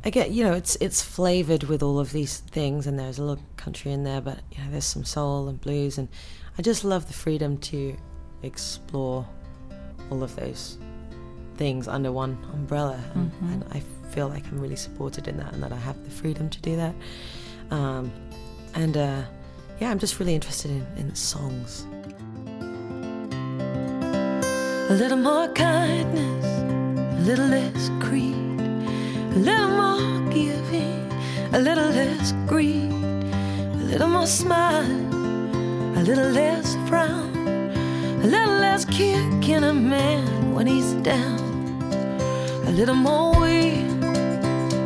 again, 0.05 0.33
you 0.33 0.45
know, 0.45 0.53
it's 0.53 0.77
it's 0.77 1.01
flavored 1.03 1.65
with 1.65 1.83
all 1.83 1.99
of 1.99 2.13
these 2.13 2.39
things, 2.39 2.87
and 2.87 2.99
there's 2.99 3.19
a 3.19 3.23
little 3.25 3.45
country 3.57 3.93
in 3.93 4.05
there, 4.05 4.21
but 4.21 4.41
you 4.53 4.59
know, 4.63 4.71
there's 4.71 4.85
some 4.85 5.05
soul 5.05 5.49
and 5.49 5.61
blues, 5.61 5.99
and 5.99 6.09
I 6.59 6.63
just 6.63 6.85
love 6.85 7.07
the 7.09 7.15
freedom 7.15 7.59
to 7.59 7.97
explore 8.43 9.27
all 10.11 10.23
of 10.23 10.37
those 10.37 10.79
things 11.57 11.87
under 11.89 12.11
one 12.13 12.37
umbrella, 12.53 12.99
and, 13.15 13.31
Mhm. 13.33 13.53
and 13.53 13.65
I 13.73 13.81
feel 14.13 14.29
like 14.29 14.45
I'm 14.49 14.61
really 14.61 14.77
supported 14.77 15.29
in 15.29 15.37
that, 15.39 15.53
and 15.55 15.63
that 15.63 15.73
I 15.73 15.77
have 15.77 16.03
the 16.05 16.11
freedom 16.11 16.49
to 16.51 16.61
do 16.61 16.77
that. 16.77 16.95
Um, 17.71 18.13
and 18.75 18.97
uh, 18.97 19.23
yeah, 19.81 19.91
I'm 19.91 19.99
just 19.99 20.19
really 20.21 20.35
interested 20.35 20.71
in, 20.71 20.87
in 20.99 21.15
songs. 21.15 21.87
A 24.95 24.97
little 24.97 25.19
more 25.19 25.49
kindness, 25.49 26.45
a 26.45 27.21
little 27.23 27.49
less 27.49 27.89
greed, 27.99 28.61
a 29.35 29.39
little 29.39 29.67
more 29.67 30.31
giving, 30.31 31.11
a 31.53 31.59
little 31.59 31.91
less 31.91 32.31
greed, 32.47 32.93
a 32.93 33.85
little 33.91 34.07
more 34.07 34.29
smile, 34.29 34.87
a 35.99 36.03
little 36.05 36.31
less 36.31 36.77
frown, 36.89 37.35
a 38.23 38.27
little 38.29 38.55
less 38.61 38.85
kick 38.85 39.49
in 39.49 39.65
a 39.65 39.75
man 39.75 40.55
when 40.55 40.69
he's 40.69 40.93
down, 41.03 41.41
a 42.69 42.71
little 42.71 42.95
more 42.95 43.35
weed, 43.41 43.91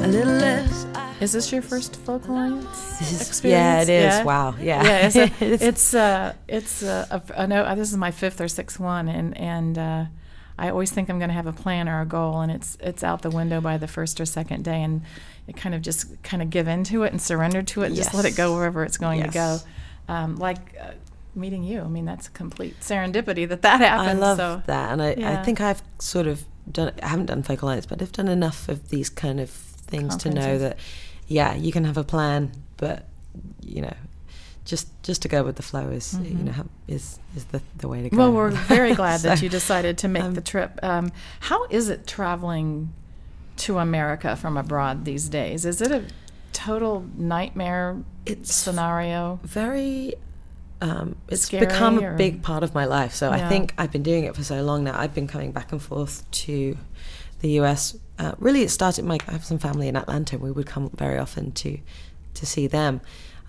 a 0.04 0.08
little 0.08 0.32
less. 0.32 0.87
Is 1.20 1.32
this 1.32 1.50
your 1.52 1.62
first 1.62 1.96
Folk 1.96 2.28
Alliance 2.28 3.00
experience? 3.00 3.42
yeah, 3.42 3.82
it 3.82 3.88
is. 3.88 4.24
Wow, 4.24 4.54
yeah. 4.60 4.84
yeah. 4.84 5.06
It's 5.06 5.16
a, 5.16 5.22
It's- 5.44 5.62
it's 5.62 5.94
uh, 5.94 6.34
it's 6.46 6.82
uh, 6.82 7.06
a, 7.10 7.40
I 7.42 7.46
know 7.46 7.62
uh, 7.64 7.74
this 7.74 7.90
is 7.90 7.96
my 7.96 8.10
fifth 8.12 8.40
or 8.40 8.46
sixth 8.48 8.78
one, 8.78 9.08
and 9.08 9.36
and 9.36 9.76
uh, 9.78 10.04
I 10.58 10.70
always 10.70 10.90
think 10.92 11.10
I'm 11.10 11.18
going 11.18 11.30
to 11.30 11.34
have 11.34 11.46
a 11.48 11.52
plan 11.52 11.88
or 11.88 12.00
a 12.00 12.06
goal, 12.06 12.40
and 12.40 12.52
it's 12.52 12.78
it's 12.80 13.02
out 13.02 13.22
the 13.22 13.30
window 13.30 13.60
by 13.60 13.78
the 13.78 13.88
first 13.88 14.20
or 14.20 14.26
second 14.26 14.64
day, 14.64 14.80
and 14.82 15.02
it 15.48 15.56
kind 15.56 15.74
of 15.74 15.82
just 15.82 16.22
kind 16.22 16.40
of 16.40 16.50
give 16.50 16.68
into 16.68 17.02
it 17.02 17.10
and 17.12 17.20
surrender 17.20 17.62
to 17.62 17.82
it, 17.82 17.86
and 17.86 17.96
just 17.96 18.14
let 18.14 18.24
it 18.24 18.36
go 18.36 18.54
wherever 18.54 18.84
it's 18.84 18.96
going 18.98 19.22
to 19.22 19.28
go. 19.28 19.58
Um, 20.08 20.36
like 20.36 20.76
uh, 20.80 20.92
meeting 21.34 21.64
you, 21.64 21.80
I 21.80 21.88
mean 21.88 22.04
that's 22.04 22.28
a 22.28 22.30
complete 22.30 22.78
serendipity 22.80 23.48
that 23.48 23.62
that 23.62 23.80
happened. 23.80 24.08
I 24.10 24.12
love 24.12 24.36
so. 24.38 24.62
that, 24.66 24.92
and 24.92 25.02
I, 25.02 25.14
yeah. 25.18 25.40
I 25.40 25.44
think 25.44 25.60
I've 25.60 25.82
sort 25.98 26.28
of 26.28 26.44
done. 26.70 26.92
I 27.02 27.08
haven't 27.08 27.26
done 27.26 27.42
Folk 27.42 27.62
Alliance, 27.62 27.86
but 27.86 28.00
I've 28.00 28.12
done 28.12 28.28
enough 28.28 28.68
of 28.68 28.88
these 28.90 29.10
kind 29.10 29.40
of 29.40 29.50
things 29.50 30.16
to 30.18 30.30
know 30.30 30.58
that, 30.58 30.78
yeah, 31.28 31.54
you 31.54 31.70
can 31.72 31.84
have 31.84 31.96
a 31.96 32.04
plan, 32.04 32.50
but 32.76 33.06
you 33.64 33.82
know, 33.82 33.94
just 34.64 34.88
just 35.02 35.22
to 35.22 35.28
go 35.28 35.44
with 35.44 35.56
the 35.56 35.62
flow 35.62 35.88
is 35.90 36.18
you 36.22 36.34
know 36.34 36.66
is 36.88 37.18
is 37.36 37.44
the 37.46 37.62
the 37.76 37.86
way 37.88 38.02
to 38.02 38.10
go. 38.10 38.16
Mm-hmm. 38.16 38.18
Well, 38.18 38.32
we're 38.32 38.50
very 38.76 38.94
glad 38.94 39.20
that 39.20 39.40
you 39.42 39.48
decided 39.48 39.98
to 39.98 40.08
make 40.08 40.22
um, 40.24 40.34
the 40.34 40.40
trip. 40.40 40.78
Um, 40.82 41.12
how 41.40 41.66
is 41.70 41.88
it 41.88 42.06
traveling 42.06 42.92
to 43.58 43.78
America 43.78 44.36
from 44.36 44.56
abroad 44.56 45.04
these 45.04 45.28
days? 45.28 45.64
Is 45.64 45.80
it 45.80 45.90
a 45.92 46.04
total 46.52 47.06
nightmare 47.16 48.02
It's 48.26 48.52
scenario? 48.54 49.38
very 49.44 50.14
um, 50.80 51.16
it's 51.28 51.42
Scary 51.42 51.66
become 51.66 51.98
or- 51.98 52.14
a 52.14 52.16
big 52.16 52.42
part 52.42 52.62
of 52.62 52.72
my 52.74 52.84
life 52.84 53.12
so 53.14 53.30
Yeah. 53.30 53.46
i 53.46 53.48
think 53.48 53.74
i've 53.78 53.90
been 53.92 54.02
doing 54.04 54.24
it 54.24 54.34
for 54.36 54.42
so 54.44 54.62
long 54.62 54.84
now 54.84 54.98
i've 54.98 55.12
been 55.14 55.26
coming 55.26 55.50
back 55.52 55.72
and 55.72 55.82
forth 55.82 56.28
to 56.30 56.76
the 57.40 57.48
us 57.60 57.96
uh, 58.18 58.32
really 58.38 58.62
it 58.62 58.70
started 58.70 59.04
my 59.04 59.18
i 59.28 59.32
have 59.32 59.44
some 59.44 59.58
family 59.58 59.88
in 59.88 59.96
atlanta 59.96 60.38
we 60.38 60.50
would 60.50 60.66
come 60.66 60.90
very 60.94 61.18
often 61.18 61.52
to 61.52 61.78
to 62.34 62.44
see 62.46 62.66
them 62.66 63.00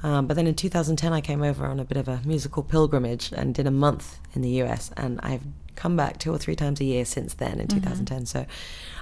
um, 0.01 0.27
but 0.27 0.35
then 0.35 0.47
in 0.47 0.55
2010 0.55 1.11
i 1.13 1.21
came 1.21 1.41
over 1.43 1.65
on 1.65 1.79
a 1.79 1.85
bit 1.85 1.97
of 1.97 2.07
a 2.07 2.21
musical 2.25 2.63
pilgrimage 2.63 3.31
and 3.33 3.53
did 3.55 3.67
a 3.67 3.71
month 3.71 4.19
in 4.33 4.41
the 4.41 4.49
us 4.61 4.91
and 4.97 5.19
i've 5.21 5.41
come 5.75 5.95
back 5.95 6.17
two 6.19 6.31
or 6.31 6.38
three 6.38 6.55
times 6.55 6.79
a 6.81 6.83
year 6.85 7.05
since 7.05 7.33
then 7.35 7.59
in 7.59 7.67
Mm-hmm. 7.67 7.79
2010 7.79 8.25
so 8.25 8.45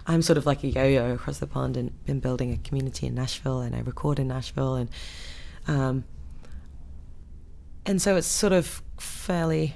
i'm 0.08 0.22
sort 0.22 0.38
of 0.38 0.46
like 0.46 0.64
a 0.64 0.68
yo-yo 0.68 1.14
across 1.14 1.40
the 1.40 1.48
pond 1.48 1.76
and 1.78 1.92
been 2.06 2.20
building 2.20 2.52
a 2.54 2.58
community 2.58 3.08
in 3.08 3.16
nashville 3.16 3.62
and 3.62 3.76
i 3.76 3.80
record 3.80 4.20
in 4.20 4.28
nashville 4.28 4.76
and 4.76 4.90
um, 5.68 6.04
and 7.86 8.02
so 8.02 8.16
it's 8.16 8.28
sort 8.28 8.54
of 8.54 8.82
fairly 9.00 9.74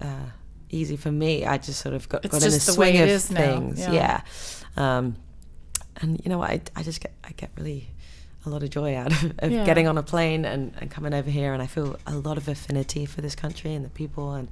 uh, 0.00 0.26
easy 0.70 0.96
for 0.96 1.10
me. 1.10 1.44
I 1.44 1.58
just 1.58 1.80
sort 1.80 1.94
of 1.94 2.08
got, 2.08 2.24
It's 2.24 2.32
got 2.32 2.42
in 2.42 2.50
the 2.50 2.56
just 2.56 2.74
the 2.74 2.80
way 2.80 2.92
swing 2.92 3.02
of 3.02 3.08
is 3.08 3.30
now, 3.30 3.40
things. 3.40 3.80
yeah. 3.80 3.92
Yeah. 3.92 4.22
Um, 4.98 5.16
and 6.00 6.20
you 6.24 6.28
know 6.30 6.38
what? 6.38 6.50
I, 6.50 6.60
I 6.76 6.82
just 6.82 7.00
get 7.00 7.12
I 7.24 7.30
get 7.36 7.50
really 7.56 7.88
a 8.46 8.50
lot 8.50 8.62
of 8.62 8.70
joy 8.70 8.94
out 8.96 9.12
of, 9.12 9.32
of 9.40 9.50
Yeah. 9.50 9.64
getting 9.64 9.88
on 9.88 9.98
a 9.98 10.02
plane 10.02 10.44
and, 10.44 10.72
and 10.80 10.90
coming 10.90 11.12
over 11.12 11.28
here, 11.30 11.52
and 11.52 11.62
I 11.62 11.66
feel 11.66 11.96
a 12.06 12.14
lot 12.14 12.36
of 12.38 12.48
affinity 12.48 13.04
for 13.04 13.20
this 13.20 13.34
country 13.34 13.74
and 13.74 13.84
the 13.84 13.90
people, 13.90 14.32
and 14.34 14.48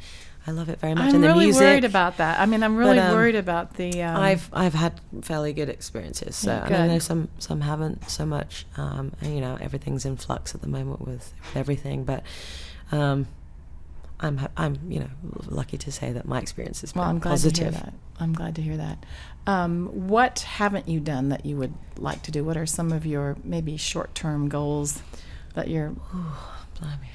I 0.46 0.50
love 0.52 0.68
it 0.68 0.78
very 0.80 0.94
much. 0.94 1.08
I'm 1.08 1.14
and 1.16 1.24
the 1.24 1.28
really 1.28 1.52
worried 1.52 1.84
about 1.84 2.18
that. 2.18 2.38
I 2.40 2.46
mean, 2.46 2.62
I'm 2.62 2.76
really 2.76 2.98
um, 2.98 3.12
worried 3.14 3.34
about 3.36 3.74
the. 3.74 4.02
Um, 4.02 4.16
I've 4.16 4.48
I've 4.52 4.74
had 4.74 5.00
fairly 5.22 5.52
good 5.52 5.68
experiences, 5.68 6.36
so 6.36 6.52
and 6.52 6.74
I 6.74 6.86
know 6.86 6.98
some 6.98 7.28
some 7.38 7.60
haven't 7.62 8.08
so 8.10 8.26
much. 8.26 8.66
Um, 8.76 9.12
and 9.20 9.34
you 9.34 9.40
know 9.40 9.56
everything's 9.60 10.04
in 10.04 10.16
flux 10.16 10.54
at 10.54 10.60
the 10.60 10.68
moment 10.68 11.00
with, 11.00 11.32
everything, 11.54 12.04
but 12.04 12.22
um, 12.92 13.26
I'm 14.20 14.40
I'm 14.56 14.78
you 14.88 15.00
know 15.00 15.10
lucky 15.46 15.78
to 15.78 15.92
say 15.92 16.12
that 16.12 16.26
my 16.26 16.40
experience 16.40 16.80
has 16.82 16.92
been 16.92 17.00
well, 17.00 17.10
I'm 17.10 17.18
glad 17.18 17.32
positive. 17.32 17.56
to 17.56 17.62
hear 17.62 17.70
that. 17.72 17.94
I'm 18.20 18.32
glad 18.32 18.54
to 18.56 18.62
hear 18.62 18.76
that. 18.76 19.04
Um, 19.46 20.08
what 20.08 20.40
haven't 20.40 20.88
you 20.88 20.98
done 21.00 21.28
that 21.28 21.46
you 21.46 21.56
would 21.56 21.74
like 21.98 22.22
to 22.22 22.30
do? 22.30 22.42
What 22.44 22.56
are 22.56 22.66
some 22.66 22.92
of 22.92 23.06
your 23.06 23.36
maybe 23.44 23.76
short-term 23.76 24.48
goals 24.48 25.02
that 25.54 25.68
you're? 25.68 25.90
Blimey. 26.80 27.08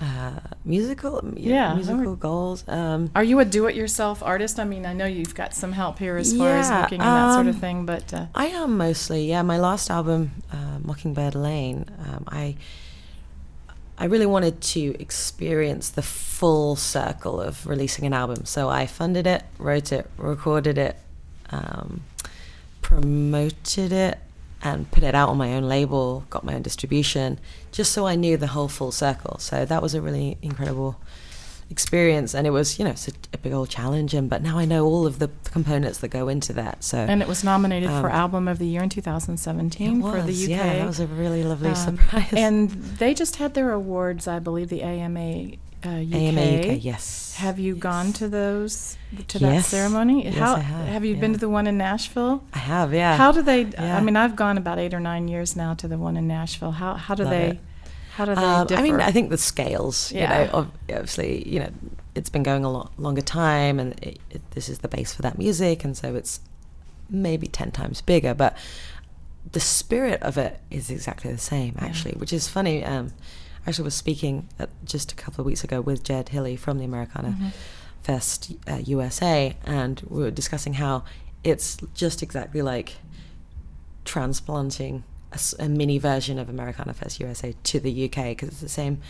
Uh, 0.00 0.40
musical, 0.64 1.22
Yeah, 1.36 1.74
musical 1.74 2.16
goals. 2.16 2.64
Um, 2.68 3.10
Are 3.14 3.22
you 3.22 3.38
a 3.38 3.44
do-it-yourself 3.44 4.22
artist? 4.24 4.58
I 4.58 4.64
mean, 4.64 4.84
I 4.86 4.92
know 4.92 5.06
you've 5.06 5.36
got 5.36 5.54
some 5.54 5.70
help 5.72 6.00
here 6.00 6.16
as 6.16 6.36
far 6.36 6.48
as 6.48 6.68
looking 6.68 7.00
and 7.00 7.08
that 7.08 7.34
sort 7.34 7.46
of 7.46 7.54
um, 7.54 7.60
thing, 7.60 7.86
but 7.86 8.12
uh, 8.12 8.26
I 8.34 8.46
am 8.46 8.76
mostly, 8.76 9.28
yeah. 9.28 9.42
My 9.42 9.56
last 9.56 9.90
album, 9.90 10.32
uh, 10.52 10.78
Mockingbird 10.82 11.36
Lane, 11.36 11.86
um, 12.06 12.24
I 12.26 12.56
I 13.96 14.06
really 14.06 14.26
wanted 14.26 14.60
to 14.60 14.96
experience 14.98 15.90
the 15.90 16.02
full 16.02 16.74
circle 16.74 17.40
of 17.40 17.64
releasing 17.64 18.04
an 18.04 18.12
album. 18.12 18.44
So 18.44 18.68
I 18.68 18.86
funded 18.86 19.26
it, 19.28 19.44
wrote 19.58 19.92
it, 19.92 20.10
recorded 20.18 20.76
it, 20.76 20.98
um, 21.50 22.02
promoted 22.82 23.92
it, 23.92 24.18
and 24.62 24.90
put 24.90 25.02
it 25.02 25.14
out 25.14 25.28
on 25.28 25.36
my 25.36 25.54
own 25.54 25.64
label. 25.64 26.24
Got 26.30 26.44
my 26.44 26.54
own 26.54 26.62
distribution, 26.62 27.38
just 27.72 27.92
so 27.92 28.06
I 28.06 28.14
knew 28.14 28.36
the 28.36 28.48
whole 28.48 28.68
full 28.68 28.92
circle. 28.92 29.38
So 29.38 29.64
that 29.64 29.82
was 29.82 29.94
a 29.94 30.00
really 30.00 30.38
incredible 30.42 31.00
experience, 31.70 32.34
and 32.34 32.46
it 32.46 32.50
was, 32.50 32.78
you 32.78 32.84
know, 32.84 32.90
it's 32.92 33.08
a, 33.08 33.12
a 33.32 33.38
big 33.38 33.52
old 33.52 33.68
challenge. 33.68 34.14
And 34.14 34.28
but 34.30 34.42
now 34.42 34.58
I 34.58 34.64
know 34.64 34.84
all 34.86 35.06
of 35.06 35.18
the 35.18 35.30
components 35.50 35.98
that 35.98 36.08
go 36.08 36.28
into 36.28 36.52
that. 36.54 36.84
So 36.84 36.98
and 36.98 37.22
it 37.22 37.28
was 37.28 37.42
nominated 37.42 37.88
for 37.88 38.10
um, 38.10 38.12
Album 38.12 38.48
of 38.48 38.58
the 38.58 38.66
Year 38.66 38.82
in 38.82 38.88
2017 38.90 39.98
it 39.98 40.02
for 40.02 40.22
the 40.22 40.32
UK. 40.44 40.48
Yeah, 40.50 40.74
that 40.78 40.86
was 40.86 41.00
a 41.00 41.06
really 41.06 41.42
lovely 41.42 41.70
Um, 41.70 41.74
surprise. 41.74 42.32
And 42.34 42.70
they 42.70 43.14
just 43.14 43.36
had 43.36 43.54
their 43.54 43.72
awards, 43.72 44.28
I 44.28 44.38
believe, 44.38 44.68
the 44.68 44.82
AMA 44.82 45.52
uh, 45.86 45.90
UK. 45.90 46.14
AMA 46.14 46.40
UK, 46.74 46.84
yes. 46.84 47.34
Have 47.36 47.58
you 47.58 47.74
yes. 47.74 47.82
gone 47.82 48.12
to 48.14 48.28
those 48.28 48.96
to 49.28 49.38
that 49.40 49.54
Yes. 49.54 49.66
ceremony? 49.68 50.24
Yes, 50.24 50.34
How 50.36 50.54
I 50.56 50.60
have, 50.60 50.86
have 50.88 51.04
you 51.04 51.16
been 51.16 51.32
to 51.32 51.38
the 51.38 51.48
one 51.48 51.66
in 51.66 51.76
Nashville? 51.76 52.44
I 52.52 52.58
have, 52.58 52.94
yeah. 52.94 53.16
How 53.16 53.32
do 53.32 53.42
they? 53.42 53.62
Yeah. 53.64 53.96
I 53.96 54.00
mean, 54.00 54.16
I've 54.16 54.36
gone 54.36 54.56
about 54.58 54.78
eight 54.78 54.94
or 54.94 55.00
nine 55.00 55.28
years 55.28 55.56
now 55.56 55.74
to 55.74 55.88
the 55.88 55.98
one 55.98 56.16
in 56.16 56.26
Nashville. 56.28 56.70
How 56.72 56.94
how 56.94 57.14
do 57.14 57.24
Love 57.24 57.30
they? 57.32 57.46
it. 57.50 57.58
How 58.16 58.24
do 58.24 58.34
they 58.36 58.40
Um, 58.42 58.66
differ? 58.68 58.80
I 58.80 58.82
mean, 58.84 59.00
I 59.00 59.10
think 59.10 59.30
the 59.30 59.38
scales, 59.38 60.12
Yeah. 60.12 60.22
you 60.44 60.46
know, 60.52 60.68
obviously, 60.88 61.48
you 61.48 61.58
know, 61.58 61.70
it's 62.14 62.30
been 62.30 62.44
going 62.44 62.64
a 62.64 62.70
lot 62.70 62.92
longer 62.96 63.22
time, 63.22 63.80
and 63.80 63.92
it, 64.00 64.20
it, 64.30 64.50
this 64.52 64.68
is 64.68 64.78
the 64.78 64.88
base 64.88 65.12
for 65.12 65.22
that 65.22 65.36
music, 65.36 65.84
and 65.84 65.96
so 65.96 66.14
it's 66.14 66.38
maybe 67.10 67.48
ten 67.48 67.72
times 67.72 68.00
bigger, 68.00 68.32
but 68.32 68.56
the 69.50 69.60
spirit 69.60 70.22
of 70.22 70.38
it 70.38 70.60
is 70.70 70.90
exactly 70.90 71.30
the 71.32 71.38
same, 71.38 71.74
Yeah. 71.76 71.86
actually, 71.86 72.12
which 72.12 72.32
is 72.32 72.46
funny. 72.48 72.84
Um, 72.84 73.12
actually 73.66 73.84
was 73.84 73.94
speaking 73.94 74.48
at, 74.58 74.70
just 74.84 75.12
a 75.12 75.14
couple 75.14 75.40
of 75.42 75.46
weeks 75.46 75.64
ago 75.64 75.80
with 75.80 76.02
Jed 76.04 76.28
Hilly 76.30 76.56
from 76.56 76.78
the 76.78 76.84
Americana 76.84 77.36
Mhm. 77.40 77.50
Fest 78.02 78.52
uh, 78.68 78.76
USA, 78.84 79.56
and 79.64 80.02
we 80.08 80.22
were 80.22 80.30
discussing 80.30 80.74
how 80.74 81.04
it's 81.42 81.78
just 81.94 82.22
exactly 82.22 82.60
like 82.62 82.96
transplanting 84.04 85.04
a 85.58 85.68
mini 85.68 85.98
version 85.98 86.38
of 86.38 86.48
Americana 86.48 86.94
Fest 86.94 87.18
USA 87.20 87.54
to 87.64 87.80
the 87.80 88.04
UK 88.04 88.30
because 88.30 88.50
it's 88.50 88.60
the 88.60 88.68
same 88.68 89.00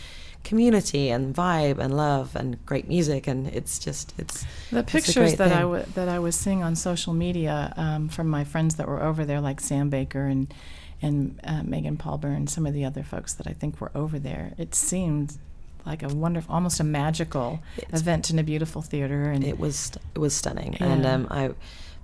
community 0.45 1.09
and 1.09 1.35
vibe 1.35 1.77
and 1.79 1.95
love 1.97 2.35
and 2.35 2.63
great 2.65 2.87
music, 2.87 3.27
and 3.27 3.47
it's 3.47 3.77
just 3.79 4.13
it's 4.17 4.45
The 4.71 4.79
it's 4.79 4.91
pictures 4.91 5.15
great 5.15 5.37
that 5.39 5.47
I 5.51 5.55
thing. 5.55 5.61
w- 5.73 5.85
that 5.95 6.07
I 6.07 6.19
was 6.19 6.35
seeing 6.37 6.63
on 6.63 6.75
social 6.77 7.13
media 7.13 7.73
um, 7.75 8.07
from 8.07 8.29
my 8.29 8.45
friends 8.45 8.75
that 8.75 8.87
were 8.87 9.03
over 9.03 9.25
there, 9.25 9.41
like 9.41 9.59
Sam 9.59 9.89
Baker 9.89 10.25
and 10.27 10.53
and 11.01 11.39
uh, 11.43 11.61
Megan 11.63 11.97
Palmer 11.97 12.29
and 12.29 12.49
some 12.49 12.65
of 12.65 12.73
the 12.73 12.85
other 12.85 13.03
folks 13.03 13.33
that 13.33 13.47
I 13.47 13.51
think 13.53 13.81
were 13.81 13.91
over 13.93 14.17
there, 14.17 14.53
it 14.57 14.73
seemed 14.73 15.37
like 15.85 16.01
a 16.01 16.07
wonderful, 16.07 16.53
almost 16.55 16.79
a 16.79 16.83
magical 16.83 17.59
It's- 17.77 17.99
event 18.01 18.29
in 18.31 18.39
a 18.39 18.43
beautiful 18.43 18.81
theater. 18.81 19.23
And 19.29 19.43
it 19.43 19.59
was 19.59 19.91
it 20.15 20.19
was 20.19 20.33
stunning, 20.33 20.75
and 20.79 21.05
um, 21.05 21.27
I 21.29 21.51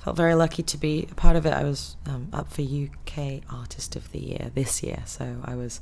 felt 0.03 0.17
very 0.17 0.35
lucky 0.35 0.63
to 0.63 0.77
be 0.77 1.07
a 1.11 1.15
part 1.15 1.35
of 1.35 1.45
it. 1.45 1.53
I 1.53 1.63
was 1.63 1.95
um, 2.07 2.27
up 2.33 2.51
for 2.51 2.63
UK 2.63 3.41
Artist 3.51 3.95
of 3.95 4.11
the 4.11 4.19
Year 4.19 4.51
this 4.53 4.83
year, 4.83 5.01
so 5.05 5.25
I 5.45 5.55
was 5.55 5.79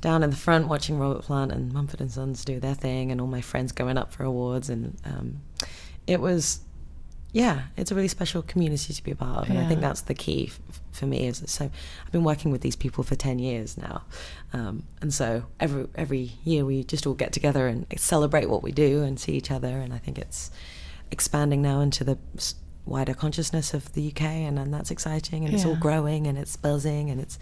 down 0.00 0.22
in 0.22 0.30
the 0.30 0.36
front 0.36 0.68
watching 0.68 0.98
Robert 0.98 1.22
Plant 1.22 1.52
and 1.52 1.72
Mumford 1.72 2.00
and 2.00 2.10
Sons 2.10 2.44
do 2.44 2.58
their 2.60 2.74
thing, 2.74 3.10
and 3.10 3.20
all 3.20 3.26
my 3.26 3.40
friends 3.40 3.72
going 3.72 3.98
up 3.98 4.12
for 4.12 4.24
awards, 4.24 4.68
and 4.70 4.96
um, 5.04 5.40
it 6.06 6.20
was. 6.20 6.60
Yeah, 7.32 7.62
it's 7.76 7.92
a 7.92 7.94
really 7.94 8.08
special 8.08 8.42
community 8.42 8.92
to 8.92 9.04
be 9.04 9.12
a 9.12 9.14
part 9.14 9.44
of, 9.44 9.50
and 9.50 9.56
I 9.60 9.68
think 9.68 9.80
that's 9.80 10.00
the 10.00 10.14
key 10.14 10.46
f- 10.48 10.80
for 10.90 11.06
me. 11.06 11.28
Is 11.28 11.44
so 11.46 11.70
I've 12.04 12.10
been 12.10 12.24
working 12.24 12.50
with 12.50 12.60
these 12.60 12.74
people 12.74 13.04
for 13.04 13.14
ten 13.14 13.38
years 13.38 13.78
now, 13.78 14.02
um, 14.52 14.82
and 15.00 15.14
so 15.14 15.44
every 15.60 15.86
every 15.94 16.32
year 16.42 16.64
we 16.64 16.82
just 16.82 17.06
all 17.06 17.14
get 17.14 17.32
together 17.32 17.68
and 17.68 17.86
celebrate 17.96 18.50
what 18.50 18.64
we 18.64 18.72
do 18.72 19.04
and 19.04 19.20
see 19.20 19.34
each 19.34 19.52
other, 19.52 19.78
and 19.78 19.94
I 19.94 19.98
think 19.98 20.18
it's 20.18 20.50
expanding 21.12 21.62
now 21.62 21.80
into 21.80 22.02
the 22.02 22.18
wider 22.84 23.14
consciousness 23.14 23.74
of 23.74 23.92
the 23.92 24.08
UK, 24.08 24.22
and, 24.22 24.58
and 24.58 24.74
that's 24.74 24.90
exciting, 24.90 25.44
and 25.44 25.54
it's 25.54 25.64
all 25.64 25.76
growing, 25.76 26.26
and 26.26 26.36
it's 26.36 26.56
buzzing, 26.56 27.10
and 27.10 27.20
it's 27.20 27.38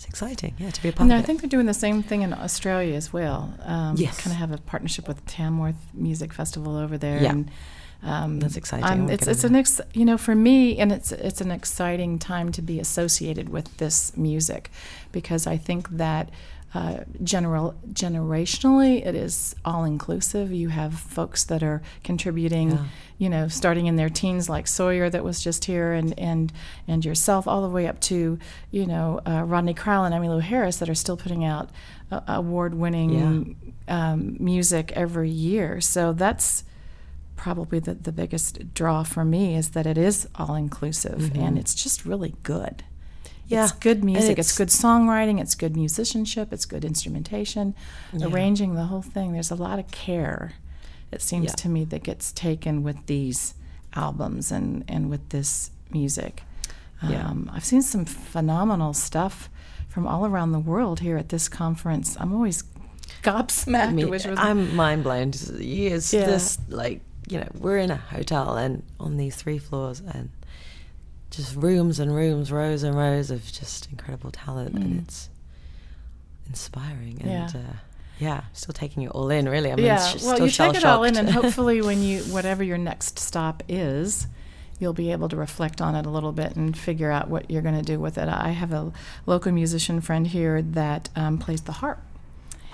it's 0.00 0.08
exciting, 0.08 0.54
yeah, 0.58 0.70
to 0.70 0.82
be 0.82 0.88
a 0.88 0.92
part 0.92 1.02
And 1.02 1.12
of 1.12 1.16
I 1.18 1.20
it. 1.20 1.26
think 1.26 1.40
they're 1.42 1.48
doing 1.50 1.66
the 1.66 1.74
same 1.74 2.02
thing 2.02 2.22
in 2.22 2.32
Australia 2.32 2.94
as 2.94 3.12
well. 3.12 3.52
Um, 3.64 3.96
Yes. 3.98 4.18
Kind 4.18 4.32
of 4.32 4.38
have 4.38 4.50
a 4.50 4.56
partnership 4.56 5.06
with 5.06 5.24
Tamworth 5.26 5.76
Music 5.92 6.32
Festival 6.32 6.76
over 6.76 6.96
there. 6.96 7.22
Yeah. 7.22 7.30
And 7.32 7.50
Um, 8.02 8.40
That's 8.40 8.56
exciting. 8.56 9.10
It's 9.10 9.26
it's 9.26 9.44
an 9.44 9.54
ex, 9.54 9.78
you 9.92 10.06
know 10.06 10.16
for 10.16 10.34
me, 10.34 10.78
and 10.78 10.90
it's 10.90 11.12
it's 11.12 11.42
an 11.42 11.50
exciting 11.50 12.18
time 12.18 12.50
to 12.52 12.62
be 12.62 12.80
associated 12.80 13.50
with 13.50 13.76
this 13.76 14.16
music, 14.16 14.70
because 15.12 15.46
I 15.46 15.58
think 15.58 15.82
that 15.98 16.30
uh, 16.72 16.98
general 17.24 17.74
generationally 17.92 19.04
it 19.04 19.14
is 19.14 19.56
all 19.64 19.84
inclusive. 19.84 20.52
You 20.52 20.68
have 20.68 20.94
folks 20.94 21.44
that 21.44 21.62
are 21.62 21.82
contributing, 22.04 22.70
Yeah. 22.70 22.84
you 23.18 23.28
know, 23.28 23.48
starting 23.48 23.86
in 23.86 23.96
their 23.96 24.08
teens, 24.08 24.48
like 24.48 24.66
Sawyer 24.68 25.10
that 25.10 25.24
was 25.24 25.42
just 25.42 25.64
here, 25.64 25.92
and 25.92 26.16
and 26.18 26.52
and 26.86 27.04
yourself, 27.04 27.48
all 27.48 27.62
the 27.62 27.68
way 27.68 27.86
up 27.88 28.00
to 28.02 28.38
you 28.70 28.86
know 28.86 29.20
uh, 29.26 29.42
Rodney 29.42 29.74
Crowell 29.74 30.04
and 30.04 30.14
Emmylou 30.14 30.40
Harris 30.42 30.76
that 30.78 30.88
are 30.88 30.94
still 30.94 31.16
putting 31.16 31.44
out 31.44 31.70
uh, 32.12 32.20
award-winning 32.28 33.74
um, 33.88 34.36
music 34.38 34.92
every 34.92 35.30
year. 35.30 35.80
So 35.80 36.12
that's 36.12 36.64
probably 37.36 37.78
the, 37.78 37.94
the 37.94 38.12
biggest 38.12 38.74
draw 38.74 39.02
for 39.02 39.24
me 39.24 39.56
is 39.56 39.70
that 39.70 39.86
it 39.86 39.96
is 39.96 40.28
all 40.34 40.54
inclusive 40.54 41.34
and 41.34 41.58
it's 41.58 41.74
just 41.74 42.04
really 42.04 42.34
good. 42.42 42.84
Yeah, 43.50 43.64
It's 43.64 43.72
good 43.72 44.04
music, 44.04 44.38
it's, 44.38 44.52
it's- 44.52 44.58
good 44.58 44.68
songwriting, 44.68 45.40
it's 45.40 45.54
good 45.56 45.76
musicianship, 45.76 46.52
it's 46.52 46.64
good 46.66 46.84
instrumentation, 46.84 47.74
Yeah. 48.12 48.26
arranging 48.28 48.74
the 48.76 48.84
whole 48.84 49.02
thing. 49.02 49.32
There's 49.32 49.50
a 49.50 49.56
lot 49.56 49.78
of 49.80 49.90
care, 49.90 50.52
it 51.10 51.20
seems 51.20 51.46
Yeah. 51.46 51.54
to 51.62 51.68
me, 51.68 51.84
that 51.86 52.02
gets 52.04 52.30
taken 52.32 52.82
with 52.84 53.06
these 53.06 53.54
albums 53.94 54.52
and, 54.52 54.84
and 54.86 55.10
with 55.10 55.30
this 55.30 55.70
music. 55.90 56.44
Yeah. 57.02 57.26
Um, 57.28 57.50
I've 57.52 57.64
seen 57.64 57.82
some 57.82 58.04
phenomenal 58.04 58.92
stuff 58.92 59.50
from 59.88 60.06
all 60.06 60.24
around 60.26 60.52
the 60.52 60.60
world 60.60 61.00
here 61.00 61.16
at 61.16 61.30
this 61.30 61.48
conference. 61.48 62.16
I'm 62.20 62.32
always 62.32 62.62
gobsmacked. 63.24 63.88
I 63.88 63.92
mean, 63.92 64.10
which 64.10 64.26
was- 64.26 64.38
I'm 64.38 64.76
mind 64.76 65.02
blown. 65.02 65.30
It's 65.30 66.12
Yeah. 66.12 66.26
this 66.26 66.58
like 66.68 67.00
you 67.28 67.38
know 67.38 67.48
we're 67.58 67.78
in 67.78 67.90
a 67.90 67.96
hotel 67.96 68.56
and 68.56 68.82
on 68.98 69.16
these 69.16 69.36
three 69.36 69.58
floors 69.58 70.00
and 70.14 70.30
just 71.30 71.54
rooms 71.56 71.98
and 72.00 72.14
rooms, 72.14 72.50
rows 72.52 72.82
and 72.82 72.96
rows 72.96 73.30
of 73.30 73.44
just 73.52 73.88
incredible 73.90 74.30
talent, 74.30 74.74
and 74.74 74.84
Mm. 74.84 75.02
it's 75.04 75.28
inspiring 76.48 77.18
and 77.22 77.30
Yeah. 77.54 77.60
uh, 77.60 77.72
yeah, 78.18 78.40
still 78.52 78.72
taking 78.74 79.02
it 79.04 79.10
all 79.10 79.30
in. 79.30 79.48
Really, 79.48 79.72
I 79.72 79.76
mean, 79.76 79.86
yeah, 79.86 79.96
well, 79.96 80.18
still 80.18 80.46
you 80.46 80.50
take 80.52 80.74
it 80.74 80.84
all 80.84 81.04
in, 81.04 81.16
and 81.16 81.30
hopefully, 81.38 81.80
when 81.80 82.02
you 82.02 82.20
whatever 82.24 82.62
your 82.62 82.78
next 82.78 83.18
stop 83.18 83.62
is, 83.68 84.26
you'll 84.78 84.92
be 84.92 85.12
able 85.12 85.28
to 85.28 85.36
reflect 85.36 85.80
on 85.80 85.94
it 85.94 86.04
a 86.06 86.10
little 86.10 86.32
bit 86.32 86.56
and 86.56 86.76
figure 86.76 87.10
out 87.10 87.28
what 87.28 87.50
you're 87.50 87.62
going 87.62 87.76
to 87.76 87.82
do 87.82 87.98
with 88.00 88.18
it. 88.18 88.28
I 88.28 88.48
have 88.50 88.72
a 88.72 88.92
local 89.26 89.52
musician 89.52 90.00
friend 90.00 90.26
here 90.26 90.60
that 90.62 91.08
um, 91.16 91.38
plays 91.38 91.62
the 91.62 91.72
harp, 91.72 92.00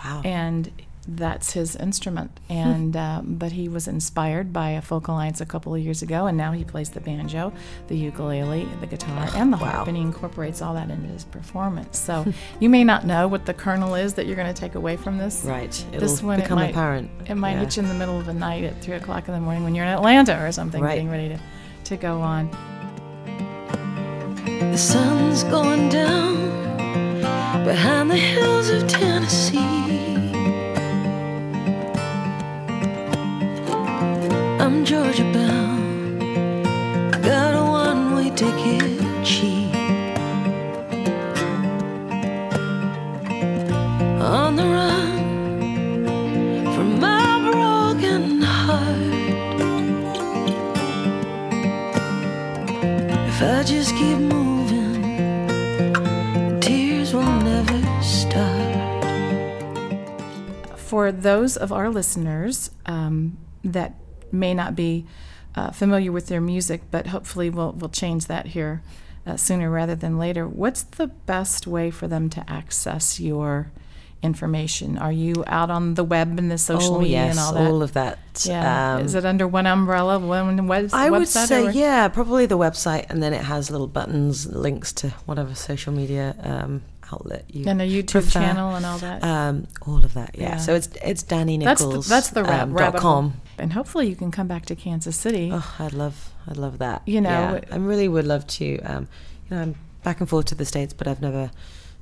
wow, 0.03 0.23
and 0.25 0.71
that's 1.09 1.53
his 1.53 1.77
instrument. 1.77 2.41
And 2.49 2.97
um, 2.97 3.35
but 3.37 3.53
he 3.53 3.69
was 3.69 3.87
inspired 3.87 4.53
by 4.53 4.71
a 4.71 4.83
folk 4.83 5.09
alliance 5.09 5.41
a 5.41 5.47
couple 5.47 5.75
of 5.75 5.81
years 5.81 6.03
ago, 6.03 6.27
and 6.27 6.37
now 6.37 6.53
he 6.53 6.65
plays 6.65 6.91
the 6.91 7.01
banjo, 7.01 7.53
the 7.89 7.97
ukulele, 7.97 8.69
the 8.81 8.87
guitar, 8.87 9.29
and 9.35 9.53
the 9.53 9.57
Wow. 9.57 9.67
harp, 9.71 9.89
and 9.89 9.97
he 9.97 10.03
incorporates 10.03 10.61
all 10.63 10.75
that 10.75 10.91
into 10.91 11.09
his 11.09 11.25
performance. 11.25 11.99
So 11.99 12.25
you 12.61 12.69
may 12.69 12.83
not 12.85 13.07
know 13.07 13.29
what 13.29 13.47
the 13.47 13.55
kernel 13.55 13.95
is 13.95 14.15
that 14.15 14.27
you're 14.27 14.37
going 14.37 14.53
to 14.53 14.61
take 14.61 14.75
away 14.75 14.97
from 14.97 15.19
this. 15.19 15.45
right, 15.45 15.71
This 15.93 16.15
it'll 16.15 16.27
one, 16.27 16.41
it 16.41 16.51
might- 16.51 16.71
apparent. 16.71 17.11
It 17.29 17.35
might 17.37 17.53
yeah. 17.53 17.61
hit 17.61 17.77
you 17.77 17.83
in 17.83 17.89
the 17.89 17.95
middle 17.95 18.19
of 18.19 18.27
the 18.27 18.35
night 18.35 18.65
at 18.65 18.81
three 18.83 18.95
o'clock 18.97 19.29
in 19.29 19.35
the 19.35 19.41
morning 19.41 19.65
when 19.65 19.75
you're 19.75 19.85
in 19.85 19.93
Atlanta 19.93 20.45
or 20.45 20.51
something, 20.53 20.83
Right. 20.83 20.95
getting 20.95 21.11
ready 21.11 21.29
to, 21.29 21.39
to 21.85 21.97
go 21.97 22.21
on. 22.21 22.51
The 24.61 24.77
sun's 24.79 25.43
going 25.45 25.89
down 25.89 26.37
behind 27.65 28.11
the 28.11 28.17
hills 28.17 28.69
of 28.71 28.87
Tennessee. 28.89 29.86
Georgia 34.87 35.25
bound, 35.33 36.21
got 37.25 37.55
a 37.55 37.65
one 37.71 38.15
way 38.15 38.31
ticket 38.31 39.03
cheap. 39.25 39.75
On 44.23 44.55
the 44.55 44.63
run 44.63 45.17
from 46.73 47.01
my 47.01 47.51
broken 47.51 48.41
heart. 48.43 48.87
If 53.27 53.43
I 53.43 53.65
just 53.65 53.91
keep 53.97 54.19
moving, 54.19 55.03
tears 56.61 57.13
will 57.13 57.25
never 57.43 57.83
stop. 58.05 59.03
For 60.79 61.11
those 61.11 61.57
of 61.57 61.73
our 61.73 61.91
listeners 61.91 62.71
um, 62.87 63.37
that 63.65 64.06
may 64.33 64.55
not 64.55 64.75
be 64.77 65.07
uh, 65.55 65.71
familiar 65.71 66.13
with 66.13 66.27
their 66.29 66.41
music, 66.41 66.83
but 66.91 67.07
hopefully 67.09 67.49
we'll, 67.51 67.73
we'll 67.73 67.91
change 67.91 68.27
that 68.27 68.47
here 68.49 68.83
uh, 69.27 69.37
sooner 69.37 69.71
rather 69.71 69.95
than 69.95 70.19
later, 70.19 70.47
what's 70.47 70.83
the 70.83 71.07
best 71.09 71.67
way 71.67 71.91
for 71.91 72.07
them 72.07 72.29
to 72.31 72.45
access 72.51 73.19
your 73.19 73.73
information? 74.23 74.97
Are 74.99 75.13
you 75.13 75.45
out 75.47 75.71
on 75.71 75.95
the 75.95 76.05
web 76.05 76.39
and 76.39 76.51
the 76.51 76.59
social 76.59 76.97
oh 76.97 77.01
media 77.01 77.27
yes, 77.27 77.31
and 77.37 77.41
all 77.41 77.53
that? 77.55 77.71
all 77.71 77.83
of 77.83 77.93
that. 77.95 78.19
yeah. 78.45 78.95
Um, 78.97 79.05
Is 79.05 79.15
it 79.15 79.25
under 79.25 79.47
one 79.49 79.67
umbrella, 79.67 80.19
one 80.19 80.67
web- 80.67 80.91
I 80.93 81.11
would 81.11 81.23
website? 81.23 81.47
say 81.47 81.67
or- 81.67 81.71
yeah, 81.71 82.09
probably 82.09 82.47
the 82.47 82.59
website, 82.59 83.07
and 83.11 83.23
then 83.23 83.33
it 83.33 83.43
has 83.43 83.71
little 83.71 83.87
buttons, 83.89 84.47
links 84.47 84.93
to 84.95 85.11
whatever 85.27 85.55
social 85.55 85.93
media 85.93 86.35
um, 86.43 86.83
outlet 87.13 87.45
you 87.49 87.65
And 87.69 87.81
a 87.83 87.87
YouTube 87.87 88.13
prefer. 88.13 88.31
channel 88.41 88.75
and 88.75 88.85
all 88.87 88.99
that. 88.99 89.23
Um, 89.23 89.67
all 89.87 90.05
of 90.05 90.15
that, 90.15 90.33
yeah. 90.35 90.51
Yeah. 90.51 90.57
So 90.59 90.75
it's 90.75 90.89
it's 91.03 91.23
Danni 91.23 91.63
that's 91.63 91.81
the, 91.81 91.87
Nicholls. 91.89 92.09
that's 92.09 92.31
the 92.31 92.43
rab- 92.45 92.69
um, 92.71 92.75
dot 92.77 92.97
com. 92.97 93.35
And 93.59 93.73
hopefully 93.73 94.09
you 94.09 94.17
can 94.17 94.31
come 94.31 94.47
back 94.47 94.67
to 94.67 94.77
Kansas 94.77 95.17
City. 95.17 95.51
Oh, 95.53 95.75
I'd 95.79 95.93
love, 95.93 96.31
I'd 96.49 96.57
love 96.57 96.79
that. 96.79 97.03
You 97.07 97.21
know, 97.21 97.31
yeah. 97.31 97.61
I 97.75 97.77
really 97.77 98.09
would 98.09 98.27
love 98.27 98.47
to. 98.49 98.79
Um, 98.81 99.09
you 99.49 99.57
know, 99.57 99.63
I'm 99.63 99.75
back 100.03 100.21
and 100.21 100.29
forth 100.29 100.47
to 100.47 100.55
the 100.55 100.65
states, 100.65 100.93
but 100.93 101.09
I've 101.09 101.23
never 101.23 101.51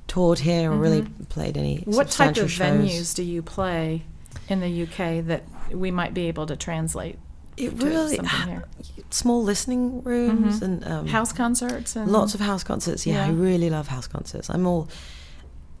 toured 0.07 0.39
here 0.39 0.71
or 0.71 0.75
really 0.77 1.03
played 1.29 1.57
any. 1.57 1.77
Mm-hmm. 1.77 1.91
What 1.91 2.09
type 2.11 2.37
of 2.37 2.51
shows. 2.51 2.67
venues 2.77 3.15
do 3.15 3.23
you 3.23 3.41
play 3.41 4.03
in 4.49 4.59
the 4.59 4.83
UK 4.83 5.25
that 5.25 5.43
we 5.71 5.91
might 5.91 6.13
be 6.13 6.27
able 6.27 6.45
to 6.47 6.55
translate? 6.55 7.17
It 7.57 7.71
really 7.81 8.17
here? 8.45 8.65
small 9.09 9.41
listening 9.41 10.03
rooms 10.03 10.59
Mhm. 10.59 10.63
and 10.63 10.83
um, 10.87 11.07
House 11.07 11.31
concerts 11.31 11.95
and 11.95 12.11
lots 12.11 12.33
of 12.35 12.41
house 12.41 12.63
concerts. 12.63 13.05
Yeah, 13.07 13.25
I 13.25 13.29
really 13.29 13.69
love 13.69 13.87
house 13.87 14.07
concerts. 14.07 14.49
I'm 14.49 14.67
all, 14.67 14.89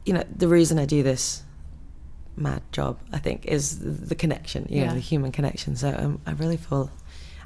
you 0.05 0.13
know, 0.13 0.23
the 0.33 0.47
reason 0.47 0.79
I 0.79 0.85
do 0.85 1.03
this 1.03 1.43
mad 2.37 2.61
job, 2.71 2.99
I 3.13 3.19
think, 3.19 3.45
is 3.45 3.79
the, 4.07 4.15
connection. 4.15 4.65
You 4.69 4.81
Yeah. 4.81 4.87
know, 4.87 4.93
the 4.95 4.99
human 4.99 5.31
connection. 5.31 5.75
So 5.75 5.95
um, 5.97 6.19
I 6.25 6.31
really 6.31 6.57
feel 6.57 6.89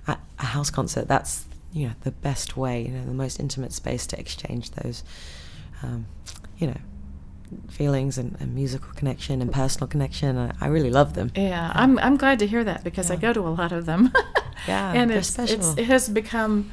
at 0.07 0.19
a 0.39 0.45
house 0.45 0.69
concert 0.69 1.07
that's 1.07 1.45
you 1.71 1.87
know 1.87 1.93
the 2.01 2.11
best 2.11 2.57
way, 2.57 2.81
you 2.81 2.89
know, 2.89 3.05
the 3.05 3.13
most 3.13 3.39
intimate 3.39 3.71
space 3.73 4.07
to 4.07 4.19
exchange 4.19 4.71
those, 4.71 5.03
um, 5.83 6.07
you 6.57 6.67
know, 6.67 6.77
feelings 7.69 8.17
and, 8.17 8.35
and 8.39 8.55
musical 8.55 8.91
connection 8.93 9.41
and 9.41 9.51
personal 9.51 9.87
connection. 9.87 10.37
I, 10.37 10.51
I 10.61 10.67
really 10.67 10.89
love 10.89 11.13
them. 11.13 11.31
Yeah, 11.35 11.71
I'm 11.75 11.99
I'm 11.99 12.17
glad 12.17 12.39
to 12.39 12.47
hear 12.47 12.63
that 12.63 12.83
because 12.83 13.11
I 13.11 13.15
go 13.17 13.33
to 13.33 13.41
a 13.41 13.49
lot 13.61 13.71
of 13.71 13.85
them. 13.85 14.11
Yeah, 14.67 14.91
and 14.93 15.09
it's, 15.09 15.29
special. 15.29 15.55
it's 15.55 15.77
it 15.77 15.85
has 15.85 16.09
become 16.09 16.69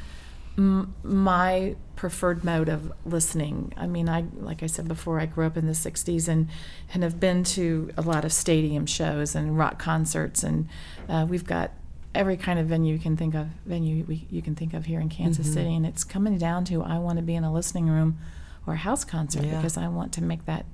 m- 0.59 0.93
my 1.05 1.77
preferred 1.97 2.45
mode 2.45 2.69
of 2.69 2.93
listening. 3.05 3.73
I 3.77 3.87
mean, 3.87 4.09
I 4.09 4.25
like 4.39 4.63
I 4.63 4.67
said 4.67 4.87
before, 4.87 5.19
I 5.19 5.27
grew 5.27 5.47
up 5.47 5.57
in 5.57 5.67
the 5.67 5.73
'60s 5.73 6.29
and 6.29 6.49
and 6.95 7.03
have 7.03 7.19
been 7.19 7.43
to 7.45 7.91
a 7.97 8.03
lot 8.03 8.25
of 8.25 8.33
stadium 8.33 8.87
shows 8.87 9.35
and 9.35 9.59
rock 9.59 9.79
concerts, 9.79 10.43
and 10.43 10.69
uh, 11.09 11.27
we've 11.29 11.45
got 11.45 11.73
every 12.15 12.37
kind 12.37 12.59
of 12.59 12.67
venue 12.67 12.93
you 12.95 12.99
can 12.99 13.17
think 13.17 13.35
of 13.35 13.47
venue 13.67 14.03
we, 14.09 14.27
you 14.31 14.41
can 14.41 14.55
think 14.55 14.73
of 14.73 14.87
here 14.87 15.01
in 15.01 15.09
Kansas 15.09 15.49
Mhm. 15.49 15.53
City, 15.55 15.75
and 15.75 15.85
it's 15.87 16.05
coming 16.05 16.39
down 16.39 16.65
to 16.67 16.83
I 16.83 16.99
want 16.99 17.19
to 17.19 17.23
be 17.23 17.35
in 17.35 17.45
a 17.45 17.53
listening 17.53 17.89
room 17.89 18.19
or 18.67 18.75
a 18.75 18.79
house 18.79 19.05
concert 19.05 19.45
Yeah. 19.45 19.57
because 19.57 19.77
I 19.77 19.89
want 19.89 20.13
to 20.13 20.23
make 20.23 20.45
that 20.47 20.65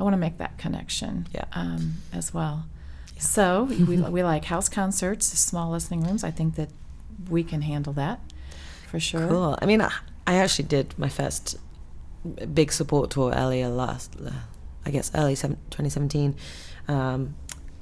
I 0.00 0.02
want 0.04 0.14
to 0.14 0.18
make 0.18 0.38
that 0.38 0.58
connection 0.58 1.26
Yeah. 1.32 1.44
um, 1.52 1.96
as 2.12 2.32
well. 2.34 2.64
So 3.18 3.64
we, 3.64 3.96
we 4.16 4.22
like 4.24 4.46
house 4.46 4.68
concerts, 4.68 5.26
small 5.26 5.70
listening 5.70 6.02
rooms. 6.04 6.24
I 6.24 6.30
think 6.32 6.56
that 6.56 6.70
we 7.30 7.44
can 7.44 7.62
handle 7.62 7.92
that 7.92 8.18
for 8.88 8.98
sure. 8.98 9.28
Cool. 9.28 9.56
I 9.62 9.66
mean, 9.66 9.80
I, 10.26 10.34
actually 10.36 10.66
did 10.68 10.98
my 10.98 11.08
first 11.08 11.56
big 12.54 12.72
support 12.72 13.10
tour 13.10 13.32
earlier 13.34 13.68
last, 13.68 14.16
uh, 14.24 14.30
I 14.86 14.90
guess, 14.90 15.10
early 15.14 15.34
seven, 15.34 15.56
2017. 15.70 16.34
Um, 16.88 17.34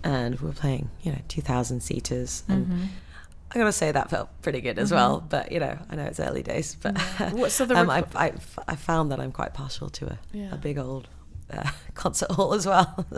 and 0.03 0.38
we 0.40 0.46
were 0.48 0.55
playing, 0.55 0.90
you 1.03 1.12
know, 1.12 1.18
2,000 1.29 1.81
seaters. 1.83 2.42
And 2.48 2.66
Mhm. 2.66 2.88
I 3.53 3.59
gotta 3.59 3.72
say, 3.72 3.92
that 3.92 4.09
felt 4.11 4.29
pretty 4.42 4.61
good 4.61 4.79
as 4.79 4.92
well. 4.92 5.20
But, 5.29 5.53
you 5.53 5.61
know, 5.61 5.76
I 5.90 5.96
know 5.96 6.05
it's 6.05 6.20
early 6.20 6.42
days. 6.42 6.76
But. 6.81 6.96
What- 7.33 7.53
so 7.53 7.66
the 7.66 7.76
um, 7.76 7.90
I, 7.90 8.05
I, 8.14 8.33
I 8.68 8.76
found 8.76 9.11
that 9.12 9.20
I'm 9.20 9.33
quite 9.33 9.53
partial 9.55 9.90
to 9.90 10.07
a, 10.12 10.18
Yeah. 10.33 10.53
a 10.55 10.57
big 10.57 10.79
old 10.79 11.09
uh, 11.53 11.68
concert 11.94 12.31
hall 12.33 12.55
as 12.55 12.66
well. 12.66 13.07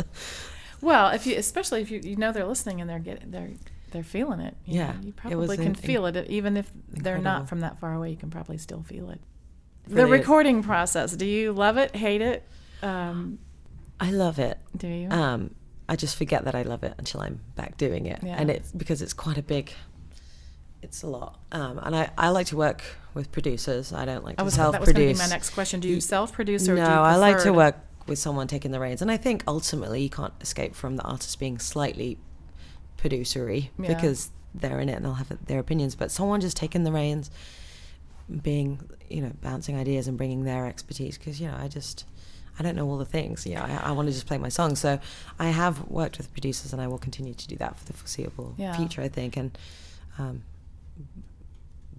Well, 0.80 1.10
if 1.10 1.28
you, 1.28 1.36
especially 1.36 1.80
if 1.80 1.92
you, 1.92 2.00
you 2.02 2.16
know 2.16 2.32
they're 2.32 2.44
listening 2.44 2.80
and 2.80 2.90
they're 2.90 2.98
getting 2.98 3.30
they're 3.30 3.50
they're 3.92 4.02
feeling 4.02 4.40
it. 4.40 4.56
you 4.64 4.80
Yeah, 4.80 4.92
know, 4.92 4.98
you 5.04 5.12
probably 5.12 5.56
can 5.56 5.74
feel 5.74 6.06
it 6.06 6.16
even 6.28 6.56
if 6.56 6.70
they're 6.88 7.18
not 7.18 7.48
from 7.48 7.60
that 7.60 7.78
far 7.78 7.94
away. 7.94 8.10
You 8.10 8.16
can 8.16 8.30
probably 8.30 8.58
still 8.58 8.82
feel 8.82 9.10
it. 9.10 9.20
The 9.86 10.06
recording 10.06 10.62
process. 10.62 11.12
Do 11.16 11.26
you 11.26 11.52
love 11.52 11.76
it? 11.76 11.94
Hate 11.96 12.20
it? 12.22 12.46
Um, 12.82 13.38
I 14.00 14.10
love 14.10 14.38
it. 14.38 14.58
do 14.76 14.88
you? 14.88 15.08
Um, 15.10 15.54
I 15.88 15.96
just 15.96 16.16
forget 16.16 16.44
that 16.44 16.54
I 16.54 16.62
love 16.62 16.82
it 16.84 16.94
until 16.98 17.20
I'm 17.20 17.40
back 17.56 17.76
doing 17.76 18.06
it, 18.06 18.20
Yeah. 18.22 18.36
and 18.38 18.50
it's 18.50 18.72
because 18.72 19.02
it's 19.02 19.12
quite 19.12 19.38
a 19.38 19.42
big 19.42 19.72
it's 20.82 21.02
a 21.02 21.06
lot. 21.06 21.38
Um, 21.52 21.78
and 21.80 21.94
I, 21.94 22.10
I 22.18 22.30
like 22.30 22.48
to 22.48 22.56
work 22.56 22.82
with 23.14 23.30
producers. 23.30 23.92
I 23.92 24.04
don't 24.04 24.24
like 24.24 24.34
I 24.34 24.42
to 24.42 24.44
was 24.44 24.54
self 24.54 24.72
that 24.72 24.80
was 24.80 24.92
going 24.92 25.08
to 25.08 25.14
be 25.14 25.18
my 25.18 25.28
next 25.28 25.50
question. 25.50 25.78
Do 25.78 25.86
you 25.88 26.00
self-produce 26.00 26.68
or 26.68 26.74
no, 26.74 26.84
do 26.84 26.90
you 26.90 26.96
I 26.96 27.14
like 27.16 27.40
to 27.44 27.52
work 27.52 27.76
with 28.08 28.18
someone 28.18 28.48
taking 28.48 28.72
the 28.72 28.80
reins, 28.80 29.00
and 29.02 29.10
I 29.10 29.16
think 29.16 29.44
ultimately 29.46 30.02
you 30.02 30.10
can't 30.10 30.32
escape 30.40 30.74
from 30.74 30.96
the 30.96 31.02
artist 31.04 31.38
being 31.38 31.58
slightly 31.58 32.18
producery 33.02 33.70
Yeah. 33.78 33.88
because 33.94 34.30
they're 34.54 34.80
in 34.80 34.88
it 34.88 34.92
and 34.96 35.04
they'll 35.04 35.14
have 35.22 35.32
their 35.46 35.58
opinions. 35.58 35.94
But 35.94 36.10
someone 36.10 36.40
just 36.40 36.56
taking 36.56 36.84
the 36.84 36.92
reins, 36.92 37.30
being 38.42 38.68
you 39.10 39.20
know 39.20 39.32
bouncing 39.42 39.76
ideas 39.76 40.08
and 40.08 40.16
bringing 40.16 40.44
their 40.44 40.66
expertise 40.66 41.18
because 41.18 41.40
you 41.40 41.48
know 41.48 41.56
I 41.58 41.68
just 41.68 42.04
I 42.58 42.62
don't 42.62 42.76
know 42.76 42.88
all 42.88 42.98
the 42.98 43.04
things. 43.18 43.46
You 43.46 43.54
know, 43.56 43.62
I, 43.62 43.88
I 43.88 43.92
want 43.92 44.08
to 44.08 44.12
just 44.14 44.26
play 44.26 44.38
my 44.38 44.48
song. 44.50 44.76
So 44.76 44.98
I 45.38 45.48
have 45.50 45.88
worked 45.88 46.16
with 46.18 46.32
producers, 46.32 46.72
and 46.72 46.80
I 46.80 46.86
will 46.86 46.98
continue 47.08 47.34
to 47.34 47.48
do 47.48 47.56
that 47.56 47.76
for 47.78 47.84
the 47.86 47.92
foreseeable 47.94 48.54
Yeah. 48.56 48.76
future. 48.76 49.02
I 49.02 49.08
think, 49.08 49.36
and 49.36 49.56
um, 50.18 50.42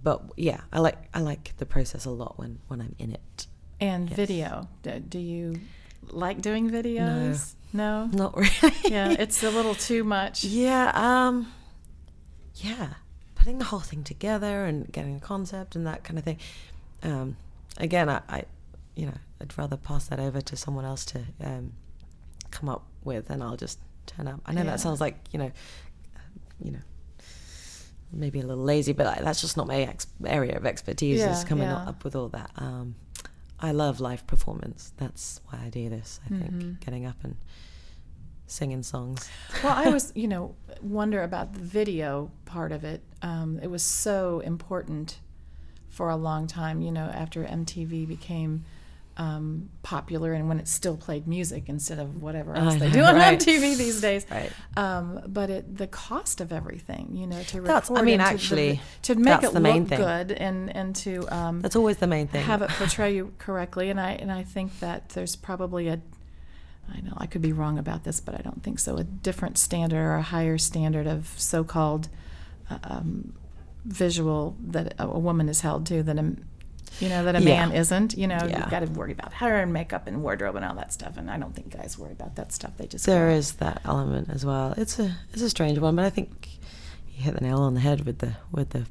but 0.02 0.22
yeah, 0.36 0.60
I 0.72 0.78
like 0.80 0.98
I 1.12 1.20
like 1.20 1.54
the 1.58 1.66
process 1.66 2.04
a 2.06 2.10
lot 2.10 2.38
when 2.38 2.58
when 2.68 2.80
I'm 2.80 2.94
in 2.98 3.12
it. 3.12 3.46
And 3.80 4.08
Yes. 4.08 4.16
video. 4.16 4.68
Do, 4.82 5.00
do 5.00 5.18
you 5.18 5.60
like 6.08 6.40
doing 6.40 6.70
videos? 6.70 7.54
No. 7.74 8.06
Not 8.12 8.36
really. 8.36 8.74
Yeah, 8.84 9.10
it's 9.18 9.42
a 9.42 9.50
little 9.50 9.74
too 9.74 10.04
much. 10.04 10.44
Yeah, 10.44 10.92
um 10.94 11.52
yeah, 12.56 12.94
putting 13.34 13.58
the 13.58 13.64
whole 13.66 13.80
thing 13.80 14.04
together 14.04 14.64
and 14.64 14.90
getting 14.92 15.16
a 15.16 15.20
concept 15.20 15.74
and 15.76 15.86
that 15.86 16.04
kind 16.04 16.16
of 16.18 16.24
thing. 16.24 16.38
Um 17.02 17.36
again, 17.76 18.08
I, 18.08 18.22
I 18.28 18.44
you 18.94 19.06
know, 19.06 19.18
I'd 19.40 19.58
rather 19.58 19.76
pass 19.76 20.06
that 20.06 20.20
over 20.20 20.40
to 20.40 20.56
someone 20.56 20.84
else 20.84 21.04
to 21.06 21.20
um 21.42 21.72
come 22.52 22.68
up 22.68 22.84
with 23.02 23.28
and 23.28 23.42
I'll 23.42 23.56
just 23.56 23.78
turn 24.06 24.28
up. 24.28 24.40
I 24.46 24.52
know 24.52 24.60
Yeah. 24.62 24.70
that 24.70 24.80
sounds 24.80 25.00
like, 25.00 25.16
you 25.32 25.38
know, 25.40 25.50
you 26.62 26.70
know, 26.70 26.78
maybe 28.12 28.38
a 28.38 28.46
little 28.46 28.62
lazy, 28.62 28.92
but 28.92 29.18
that's 29.24 29.40
just 29.40 29.56
not 29.56 29.66
my 29.66 29.80
ex- 29.82 30.06
area 30.24 30.56
of 30.56 30.64
expertise 30.64 31.20
is 31.20 31.42
Yeah, 31.42 31.48
coming 31.48 31.68
yeah. 31.68 31.88
up 31.88 32.04
with 32.04 32.14
all 32.14 32.28
that. 32.28 32.50
Um 32.56 32.94
I 33.60 33.72
love 33.72 34.00
live 34.00 34.26
performance. 34.26 34.92
That's 34.96 35.40
why 35.48 35.60
I 35.64 35.68
do 35.70 35.88
this, 35.88 36.20
I 36.26 36.28
think, 36.28 36.50
Mhm. 36.52 36.80
getting 36.80 37.06
up 37.06 37.16
and 37.22 37.36
singing 38.46 38.82
songs. 38.82 39.28
Well, 39.62 39.72
I 39.74 39.88
was, 39.90 40.12
you 40.16 40.28
know, 40.28 40.54
wonder 40.82 41.22
about 41.22 41.54
the 41.54 41.60
video 41.60 42.30
part 42.44 42.72
of 42.72 42.84
it. 42.84 43.02
Um, 43.22 43.58
it 43.62 43.68
was 43.70 43.82
so 43.82 44.40
important 44.40 45.18
for 45.88 46.10
a 46.10 46.16
long 46.16 46.46
time, 46.46 46.82
you 46.82 46.90
know, 46.92 47.06
after 47.06 47.44
MTV 47.44 48.06
became 48.06 48.64
um, 49.16 49.70
popular 49.82 50.32
and 50.32 50.48
when 50.48 50.58
it 50.58 50.66
still 50.66 50.96
played 50.96 51.28
music 51.28 51.68
instead 51.68 51.98
of 52.00 52.20
whatever 52.20 52.54
else 52.56 52.74
they 52.76 52.90
do 52.90 53.02
on 53.02 53.14
right. 53.14 53.38
MTV 53.38 53.76
these 53.76 54.00
days. 54.00 54.26
Right. 54.30 54.50
Um, 54.76 55.22
but 55.26 55.50
it, 55.50 55.76
the 55.76 55.86
cost 55.86 56.40
of 56.40 56.52
everything, 56.52 57.10
you 57.12 57.26
know, 57.26 57.40
to 57.42 57.60
record 57.60 57.66
That's- 57.68 57.90
I 57.90 58.02
mean, 58.02 58.20
and 58.20 58.28
to- 58.28 58.34
actually, 58.34 58.80
to, 59.02 59.14
make 59.14 59.42
it 59.42 59.54
look 59.54 59.88
thing. 59.88 60.00
good 60.00 60.32
and 60.32 60.74
and 60.74 60.96
to 60.96 61.28
um, 61.34 61.60
That's 61.60 61.76
always 61.76 61.98
the 61.98 62.08
main 62.08 62.26
thing. 62.26 62.42
have 62.44 62.62
it 62.62 62.70
portray 62.70 63.14
you 63.14 63.32
correctly. 63.38 63.90
And 63.90 64.00
I 64.00 64.12
and 64.12 64.32
I 64.32 64.42
think 64.42 64.80
that 64.80 65.10
there's 65.10 65.36
probably 65.36 65.88
a 65.88 66.00
I 66.92 67.00
know 67.00 67.14
I 67.16 67.26
could 67.26 67.40
be 67.42 67.52
wrong 67.52 67.78
about 67.78 68.04
this, 68.04 68.20
but 68.20 68.34
I 68.34 68.42
don't 68.42 68.62
think 68.62 68.78
so. 68.78 68.96
A 68.96 69.04
different 69.04 69.58
standard 69.58 69.96
or 69.96 70.16
a 70.16 70.22
higher 70.22 70.58
standard 70.58 71.06
of 71.06 71.32
so-called 71.36 72.08
uh, 72.70 72.78
um, 72.84 73.32
visual 73.84 74.56
that 74.60 74.94
a, 74.98 75.04
a 75.06 75.18
woman 75.18 75.48
is 75.48 75.60
held 75.60 75.86
to 75.86 76.02
than 76.02 76.18
a 76.18 76.36
you 77.00 77.08
know 77.08 77.24
that 77.24 77.34
a 77.36 77.40
Yeah. 77.40 77.66
man 77.66 77.72
isn't. 77.76 78.16
You 78.16 78.26
know, 78.26 78.38
Yeah. 78.48 78.58
you've 78.60 78.70
got 78.70 78.80
to 78.80 78.86
worry 78.86 79.12
about 79.12 79.32
hair 79.32 79.60
and 79.60 79.72
makeup 79.72 80.06
and 80.06 80.22
wardrobe 80.22 80.56
and 80.56 80.64
all 80.64 80.74
that 80.76 80.92
stuff. 80.92 81.16
And 81.16 81.30
I 81.30 81.38
don't 81.38 81.54
think 81.54 81.70
guys 81.76 81.98
worry 81.98 82.12
about 82.12 82.36
that 82.36 82.52
stuff. 82.52 82.72
They 82.76 82.86
just 82.86 83.06
There 83.06 83.30
is 83.30 83.52
that 83.54 83.80
element 83.84 84.30
as 84.30 84.44
well. 84.44 84.74
It's 84.76 84.98
a 84.98 85.16
it's 85.32 85.42
a 85.42 85.50
strange 85.50 85.78
one, 85.78 85.96
but 85.96 86.04
I 86.04 86.10
think 86.10 86.48
you 87.14 87.22
hit 87.24 87.34
the 87.34 87.40
nail 87.40 87.58
on 87.60 87.74
the 87.74 87.80
head 87.80 88.04
with 88.06 88.18
the 88.18 88.32
with 88.52 88.70
the 88.70 88.86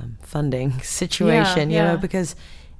um, 0.00 0.18
funding 0.22 0.80
situation. 0.82 1.70
Yeah, 1.70 1.78
You 1.80 1.84
yeah. 1.84 1.92
know, 1.92 1.98
because 1.98 2.34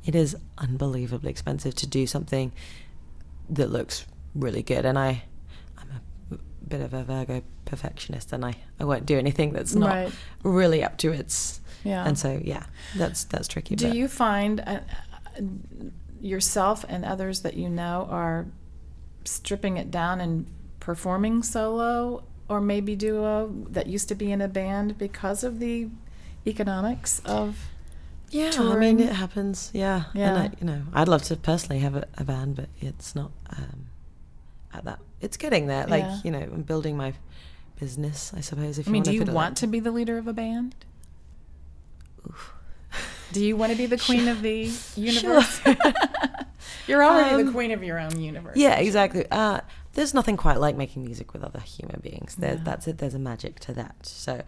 it 0.05 0.15
is 0.15 0.37
unbelievably 0.59 1.31
expensive 1.31 1.75
to 1.77 1.87
do 1.87 2.07
something 2.07 2.53
that 3.51 3.71
looks 3.71 4.07
really 4.35 4.63
good, 4.63 4.85
and 4.87 4.99
I 4.99 5.23
I'm 5.79 5.89
a 6.33 6.37
bit 6.69 6.81
of 6.81 6.95
a 6.95 7.05
Virgo 7.05 7.43
perfectionist, 7.67 8.33
and 8.33 8.45
I 8.45 8.55
I 8.81 8.85
won't 8.85 9.05
do 9.07 9.19
anything 9.19 9.53
that's 9.53 9.75
not 9.75 9.91
Right. 9.91 10.13
really 10.43 10.83
up 10.83 10.97
to 10.99 11.13
its. 11.13 11.61
Yeah. 11.85 12.05
And 12.07 12.19
so 12.19 12.41
yeah, 12.45 12.65
that's 12.97 13.25
that's 13.25 13.49
tricky. 13.49 13.77
Do 13.77 13.89
but- 13.89 13.97
you 13.97 14.09
find 14.09 14.61
uh, 14.61 14.81
uh, 15.39 15.43
yourself 16.21 16.85
and 16.89 17.05
others 17.05 17.41
that 17.43 17.55
you 17.55 17.69
know 17.69 18.07
are 18.11 18.47
stripping 19.25 19.77
it 19.77 19.91
down 19.91 20.21
and 20.21 20.47
performing 20.81 21.43
solo 21.43 22.25
or 22.49 22.61
maybe 22.61 22.95
duo 22.97 23.53
that 23.71 23.87
used 23.87 24.09
to 24.09 24.15
be 24.15 24.31
in 24.33 24.41
a 24.41 24.49
band 24.49 24.99
because 24.99 25.45
of 25.45 25.59
the 25.59 25.89
economics 26.47 27.21
of 27.25 27.67
Yeah, 28.31 28.51
I 28.59 28.77
mean 28.77 28.99
it 29.01 29.13
happens. 29.13 29.71
Yeah, 29.73 30.05
Yeah. 30.15 30.29
And 30.29 30.39
I, 30.39 30.51
you 30.61 30.67
know, 30.67 30.83
I'd 30.93 31.09
love 31.09 31.23
to 31.25 31.37
personally 31.37 31.81
have 31.81 31.95
a, 31.97 32.07
a 32.19 32.25
band, 32.25 32.57
but 32.57 32.69
it's 32.81 33.15
not 33.15 33.31
um, 33.51 33.87
at 34.73 34.85
that. 34.85 34.99
It's 35.21 35.37
getting 35.37 35.67
there. 35.67 35.87
Like 35.87 36.03
Yeah. 36.05 36.21
you 36.25 36.31
know, 36.31 36.41
I'm 36.41 36.63
building 36.63 36.97
my 36.97 37.13
business. 37.79 38.33
I 38.37 38.41
suppose. 38.41 38.79
If 38.79 38.89
I 38.89 38.91
mean, 38.91 39.05
you 39.05 39.11
do 39.11 39.13
you 39.13 39.21
want 39.33 39.37
like- 39.37 39.55
to 39.57 39.67
be 39.67 39.81
the 39.81 39.91
leader 39.93 40.19
of 40.19 40.27
a 40.27 40.33
band? 40.33 40.75
Do 43.33 43.43
you 43.45 43.57
want 43.57 43.73
to 43.73 43.79
be 43.79 43.87
the 43.87 43.97
queen 43.99 44.29
of 44.29 44.43
the 44.43 44.71
universe? 44.97 45.61
You're 46.87 47.03
already 47.03 47.43
the 47.43 47.49
Um, 47.49 47.53
queen 47.55 47.71
of 47.71 47.83
your 47.83 47.99
own 47.99 48.21
universe. 48.21 48.57
Yeah, 48.57 48.77
exactly. 48.77 49.25
Uh, 49.31 49.61
there's 49.95 50.13
nothing 50.15 50.37
quite 50.37 50.59
like 50.61 50.77
making 50.77 51.05
music 51.05 51.33
with 51.33 51.43
other 51.43 51.61
human 51.61 52.01
beings. 52.03 52.35
There, 52.37 52.55
Yeah. 52.55 52.61
That's 52.63 52.87
it. 52.89 52.99
There's 52.99 53.15
a 53.15 53.19
magic 53.19 53.59
to 53.61 53.73
that. 53.75 54.07
So, 54.07 54.43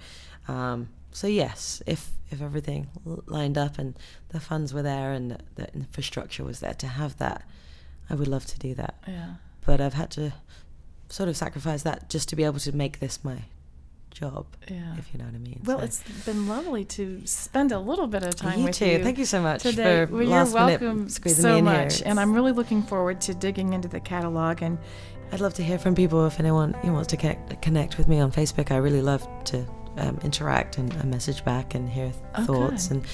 um, 0.49 0.89
so 1.13 1.27
yes, 1.27 1.83
if 1.87 2.11
if 2.31 2.43
everything 2.43 2.89
lined 3.27 3.57
up 3.57 3.79
and 3.79 3.97
the 4.31 4.41
funds 4.41 4.75
were 4.75 4.83
there 4.83 5.13
and 5.13 5.31
the, 5.31 5.39
the 5.55 5.73
infrastructure 5.75 6.45
was 6.45 6.61
there 6.61 6.75
to 6.75 6.87
have 6.87 7.17
that, 7.19 7.43
I 8.11 8.15
would 8.17 8.29
love 8.29 8.45
to 8.47 8.59
do 8.59 8.75
that. 8.75 8.95
Yeah. 9.07 9.35
But 9.65 9.81
I've 9.81 9.95
had 9.95 10.11
to 10.13 10.33
sort 11.09 11.29
of 11.29 11.37
sacrifice 11.37 11.83
that 11.85 12.11
just 12.11 12.29
to 12.31 12.37
be 12.37 12.45
able 12.45 12.59
to 12.61 12.73
make 12.75 12.99
this 12.99 13.23
my 13.25 13.43
job. 14.15 14.47
Yeah. 14.71 14.95
If 14.99 15.13
you 15.13 15.19
know 15.19 15.27
what 15.27 15.35
I 15.35 15.39
mean. 15.39 15.61
Well, 15.65 15.79
So- 15.81 15.85
it's 15.85 16.25
been 16.25 16.49
lovely 16.49 16.85
to 16.87 17.21
spend 17.27 17.73
a 17.73 17.79
little 17.79 18.07
bit 18.07 18.23
of 18.23 18.35
time 18.37 18.51
with 18.51 18.59
You 18.61 18.65
with 18.67 18.77
too. 18.77 18.87
you. 18.87 19.03
Thank 19.05 19.19
you 19.19 19.25
so 19.27 19.43
much 19.43 19.63
today. 19.63 20.07
for 20.07 20.13
well, 20.17 20.27
last 20.27 20.55
you're 20.55 20.67
welcome 20.67 21.09
squeezing 21.09 21.43
so 21.43 21.53
me 21.55 21.59
in 21.59 21.67
here. 21.67 21.75
much, 21.85 22.03
and 22.03 22.19
I'm 22.21 22.33
really 22.33 22.53
looking 22.53 22.83
forward 22.83 23.21
to 23.23 23.35
digging 23.35 23.73
into 23.75 23.89
the 23.89 24.01
catalog. 24.01 24.63
And 24.63 24.79
I'd 25.33 25.41
love 25.41 25.55
to 25.55 25.63
hear 25.65 25.79
from 25.79 25.95
people 25.95 26.25
if 26.27 26.39
anyone 26.41 26.75
wants 26.85 27.09
to 27.09 27.17
connect, 27.17 27.61
connect 27.61 27.99
with 27.99 28.09
me 28.09 28.21
on 28.21 28.31
Facebook. 28.33 28.71
I 28.71 28.77
really 28.77 29.03
love 29.03 29.27
to 29.47 29.67
um, 29.99 30.19
interact 30.23 30.79
and, 30.79 30.93
and 30.95 31.11
message 31.11 31.45
back 31.45 31.75
and 31.75 31.89
hear 31.89 32.13
Oh, 32.37 32.45
thoughts. 32.45 32.91
And 32.91 33.05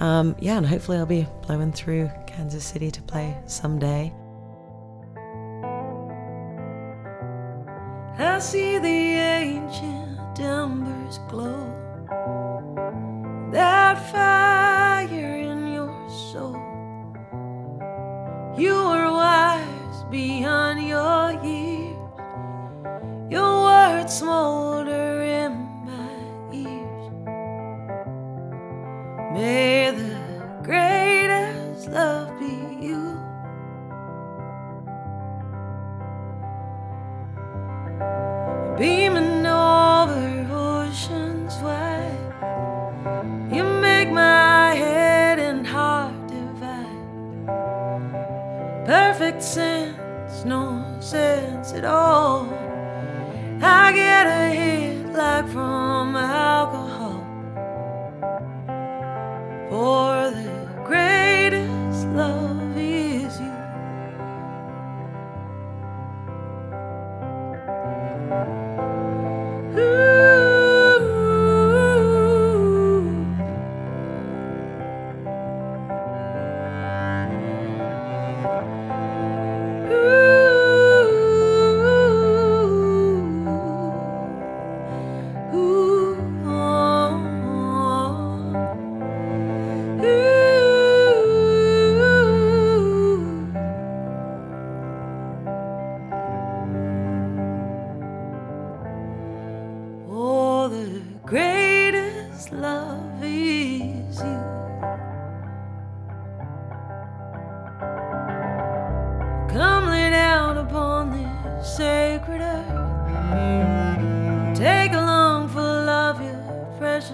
um, 0.00 0.36
yeah, 0.40 0.56
and 0.58 0.66
hopefully 0.66 0.98
I'll 0.98 1.06
be 1.06 1.26
blowing 1.46 1.72
through 1.72 2.10
Kansas 2.26 2.64
City 2.64 2.90
to 2.90 3.02
play 3.02 3.36
someday. 3.46 4.12
I 8.16 8.38
see 8.38 8.78
the 8.78 8.88
ancient 8.88 10.03
embers 10.40 11.18
glow. 11.28 11.53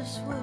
just 0.01 0.23
wait. 0.23 0.40